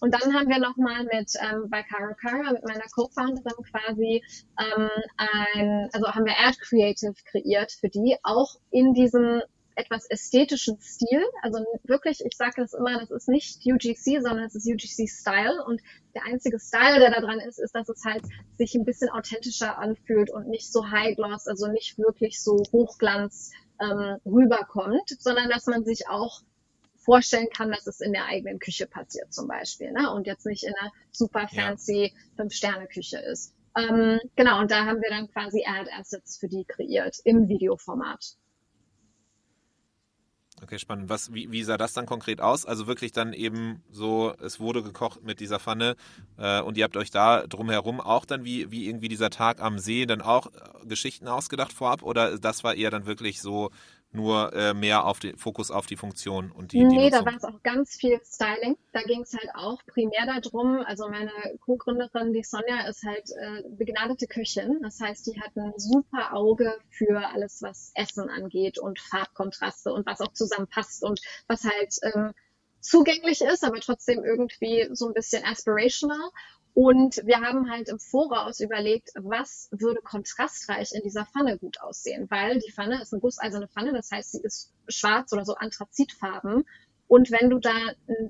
[0.00, 4.22] Und dann haben wir nochmal mit ähm, bei Caro Cara, mit meiner Co-Founderin quasi
[4.58, 4.88] ähm,
[5.18, 9.42] ein, also haben wir Ad Creative kreiert für die, auch in diesem
[9.76, 11.22] etwas ästhetischen Stil.
[11.42, 15.64] Also wirklich, ich sage das immer, das ist nicht UGC, sondern es ist UGC Style.
[15.64, 15.80] Und
[16.14, 18.24] der einzige Style, der da dran ist, ist, dass es halt
[18.58, 23.50] sich ein bisschen authentischer anfühlt und nicht so High Gloss, also nicht wirklich so Hochglanz
[23.80, 26.42] ähm, rüberkommt, sondern dass man sich auch
[26.96, 29.92] vorstellen kann, dass es in der eigenen Küche passiert zum Beispiel.
[29.92, 30.10] Ne?
[30.10, 32.20] Und jetzt nicht in einer super fancy ja.
[32.36, 33.54] Fünf-Sterne-Küche ist.
[33.76, 38.36] Ähm, genau, und da haben wir dann quasi Ad Assets für die kreiert im Videoformat.
[40.64, 41.10] Okay, spannend.
[41.10, 42.64] Was, wie, wie sah das dann konkret aus?
[42.64, 45.94] Also wirklich dann eben so, es wurde gekocht mit dieser Pfanne
[46.38, 49.78] äh, und ihr habt euch da drumherum auch dann wie, wie irgendwie dieser Tag am
[49.78, 53.72] See dann auch äh, Geschichten ausgedacht vorab oder das war eher dann wirklich so
[54.14, 56.84] nur äh, mehr auf den Fokus auf die Funktion und die.
[56.84, 58.76] Nee, die da war es auch ganz viel Styling.
[58.92, 63.62] Da ging es halt auch primär darum, also meine Co-Gründerin, die Sonja, ist halt äh,
[63.70, 64.78] begnadete Köchin.
[64.82, 70.06] Das heißt, die hat ein super Auge für alles, was Essen angeht und Farbkontraste und
[70.06, 72.32] was auch zusammenpasst und was halt ähm,
[72.80, 76.30] zugänglich ist, aber trotzdem irgendwie so ein bisschen aspirational.
[76.74, 82.28] Und wir haben halt im Voraus überlegt, was würde kontrastreich in dieser Pfanne gut aussehen,
[82.30, 86.64] weil die Pfanne ist eine gusseiserne Pfanne, das heißt, sie ist schwarz oder so Anthrazitfarben
[87.06, 87.74] und wenn du da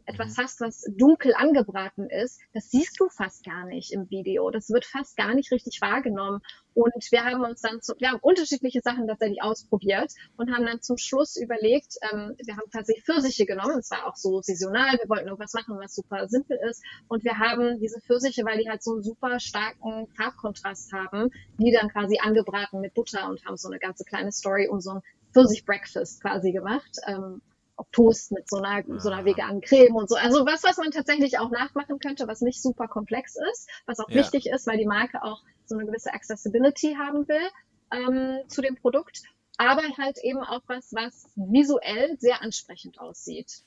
[0.06, 0.42] etwas mhm.
[0.42, 4.50] hast, was dunkel angebraten ist, das siehst du fast gar nicht im Video.
[4.50, 6.40] Das wird fast gar nicht richtig wahrgenommen.
[6.74, 10.82] Und wir haben uns dann, zu, wir haben unterschiedliche Sachen tatsächlich ausprobiert und haben dann
[10.82, 13.78] zum Schluss überlegt, ähm, wir haben quasi Pfirsiche genommen.
[13.78, 14.98] Es war auch so saisonal.
[14.98, 16.82] Wir wollten irgendwas machen, was super simpel ist.
[17.06, 21.70] Und wir haben diese Pfirsiche, weil die halt so einen super starken Farbkontrast haben, die
[21.70, 25.00] dann quasi angebraten mit Butter und haben so eine ganze kleine Story um so ein
[25.32, 26.98] Pfirsich-Breakfast quasi gemacht.
[27.06, 27.40] Ähm,
[27.76, 30.16] auf Toast mit so einer, so einer veganen Creme und so.
[30.16, 34.08] Also was, was man tatsächlich auch nachmachen könnte, was nicht super komplex ist, was auch
[34.08, 34.16] ja.
[34.16, 37.48] wichtig ist, weil die Marke auch so eine gewisse Accessibility haben will
[37.90, 39.22] ähm, zu dem Produkt,
[39.56, 43.62] aber halt eben auch was, was visuell sehr ansprechend aussieht.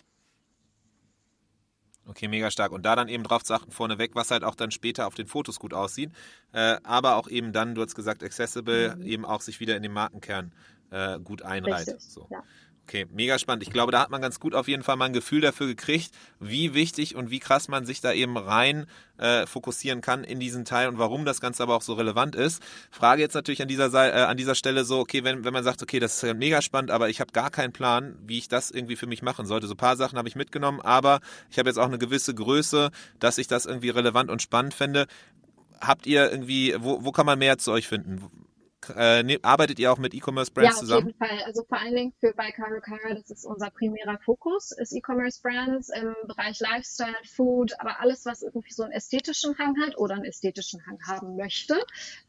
[2.08, 2.72] Okay, mega stark.
[2.72, 5.28] Und da dann eben drauf zu achten, vorneweg, was halt auch dann später auf den
[5.28, 6.12] Fotos gut aussieht.
[6.54, 9.02] Äh, aber auch eben dann, du hast gesagt, accessible, mhm.
[9.04, 10.54] eben auch sich wieder in den Markenkern
[10.90, 12.00] äh, gut einreiht.
[12.00, 12.28] So.
[12.32, 12.44] Ja.
[12.88, 13.64] Okay, mega spannend.
[13.64, 16.10] Ich glaube, da hat man ganz gut auf jeden Fall mal ein Gefühl dafür gekriegt,
[16.40, 18.86] wie wichtig und wie krass man sich da eben rein
[19.18, 22.64] äh, fokussieren kann in diesen Teil und warum das Ganze aber auch so relevant ist.
[22.90, 25.84] Frage jetzt natürlich an dieser, äh, an dieser Stelle so, okay, wenn, wenn man sagt,
[25.84, 28.96] okay, das ist mega spannend, aber ich habe gar keinen Plan, wie ich das irgendwie
[28.96, 29.68] für mich machen sollte.
[29.68, 31.20] So ein paar Sachen habe ich mitgenommen, aber
[31.52, 35.08] ich habe jetzt auch eine gewisse Größe, dass ich das irgendwie relevant und spannend fände.
[35.82, 38.47] Habt ihr irgendwie, wo, wo kann man mehr zu euch finden?
[38.96, 41.08] Äh, ne, arbeitet ihr auch mit E-Commerce-Brands ja, zusammen?
[41.20, 41.46] Ja, auf jeden Fall.
[41.46, 45.90] Also vor allen Dingen für bei Caro Cara, das ist unser primärer Fokus, ist E-Commerce-Brands
[45.90, 50.26] im Bereich Lifestyle, Food, aber alles, was irgendwie so einen ästhetischen Hang hat oder einen
[50.26, 51.76] ästhetischen Hang haben möchte.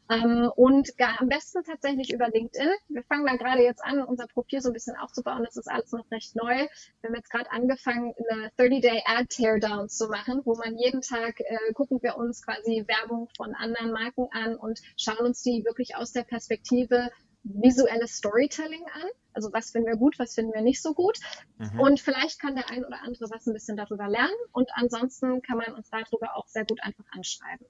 [0.09, 2.69] Ähm, und gar, am besten tatsächlich über LinkedIn.
[2.87, 5.43] Wir fangen da gerade jetzt an, unser Profil so ein bisschen aufzubauen.
[5.45, 6.55] Das ist alles noch recht neu.
[6.55, 11.39] Wir haben jetzt gerade angefangen, eine 30-Day Ad Teardown zu machen, wo man jeden Tag
[11.39, 15.95] äh, gucken wir uns quasi Werbung von anderen Marken an und schauen uns die wirklich
[15.95, 17.11] aus der Perspektive
[17.43, 19.09] visuelles Storytelling an.
[19.33, 21.19] Also was finden wir gut, was finden wir nicht so gut.
[21.57, 21.79] Mhm.
[21.79, 24.33] Und vielleicht kann der ein oder andere was ein bisschen darüber lernen.
[24.51, 27.65] Und ansonsten kann man uns darüber auch sehr gut einfach anschreiben.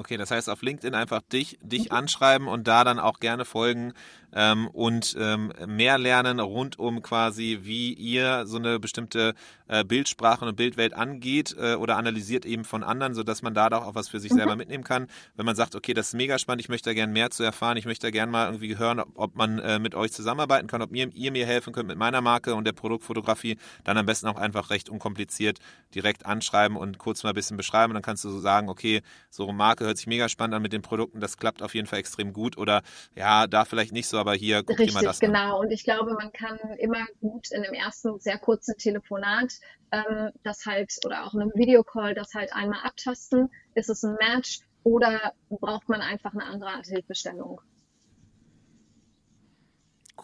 [0.00, 3.92] Okay, das heißt auf LinkedIn einfach dich, dich anschreiben und da dann auch gerne folgen
[4.32, 9.34] ähm, und ähm, mehr lernen rund um quasi, wie ihr so eine bestimmte
[9.68, 13.86] äh, Bildsprache und Bildwelt angeht äh, oder analysiert eben von anderen, sodass man da doch
[13.86, 14.36] auch was für sich mhm.
[14.36, 15.06] selber mitnehmen kann.
[15.36, 17.76] Wenn man sagt, okay, das ist mega spannend, ich möchte da gerne mehr zu erfahren,
[17.76, 20.82] ich möchte da gerne mal irgendwie hören, ob, ob man äh, mit euch zusammenarbeiten kann,
[20.82, 24.26] ob ihr, ihr mir helfen könnt mit meiner Marke und der Produktfotografie, dann am besten
[24.28, 25.58] auch einfach recht unkompliziert
[25.94, 27.90] direkt anschreiben und kurz mal ein bisschen beschreiben.
[27.90, 30.62] Und dann kannst du so sagen, okay, so eine Marke hört sich mega spannend an
[30.62, 32.82] mit den Produkten, das klappt auf jeden Fall extrem gut oder
[33.16, 35.56] ja, da vielleicht nicht so, aber hier guck Richtig, dir mal das genau.
[35.56, 35.66] an.
[35.66, 39.52] Und ich glaube, man kann immer gut in einem ersten sehr kurzen Telefonat
[39.90, 43.50] ähm, das halt oder auch in einem Videocall das halt einmal abtasten.
[43.74, 47.60] Ist es ein Match oder braucht man einfach eine andere Art Hilfestellung?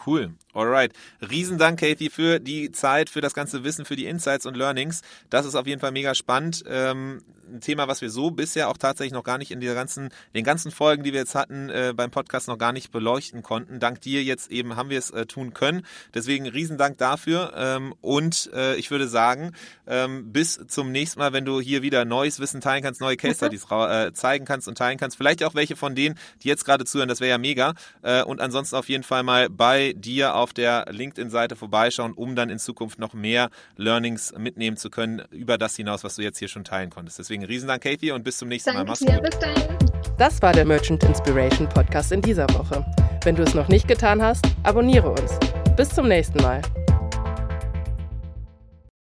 [0.06, 0.34] Cool.
[0.56, 0.94] Alright.
[1.20, 5.02] Riesendank, Katie, für die Zeit, für das ganze Wissen, für die Insights und Learnings.
[5.28, 6.64] Das ist auf jeden Fall mega spannend.
[6.66, 10.10] Ähm, ein Thema, was wir so bisher auch tatsächlich noch gar nicht in dieser ganzen,
[10.34, 13.80] den ganzen Folgen, die wir jetzt hatten, äh, beim Podcast noch gar nicht beleuchten konnten.
[13.80, 15.86] Dank dir jetzt eben haben wir es äh, tun können.
[16.14, 17.52] Deswegen Riesendank dafür.
[17.56, 19.52] Ähm, und äh, ich würde sagen,
[19.86, 23.36] ähm, bis zum nächsten Mal, wenn du hier wieder neues Wissen teilen kannst, neue Case
[23.36, 25.16] Studies äh, zeigen kannst und teilen kannst.
[25.16, 27.08] Vielleicht auch welche von denen, die jetzt gerade zuhören.
[27.08, 27.74] Das wäre ja mega.
[28.02, 32.50] Äh, und ansonsten auf jeden Fall mal bei dir auf der LinkedIn-Seite vorbeischauen, um dann
[32.50, 36.48] in Zukunft noch mehr Learnings mitnehmen zu können über das hinaus, was du jetzt hier
[36.48, 37.18] schon teilen konntest.
[37.18, 38.90] Deswegen riesen Dank, Katie, und bis zum nächsten Danke Mal.
[38.90, 39.14] Mach's dir.
[39.14, 39.22] gut.
[39.22, 40.16] Bis dann.
[40.18, 42.84] Das war der Merchant Inspiration Podcast in dieser Woche.
[43.24, 45.38] Wenn du es noch nicht getan hast, abonniere uns.
[45.76, 46.62] Bis zum nächsten Mal.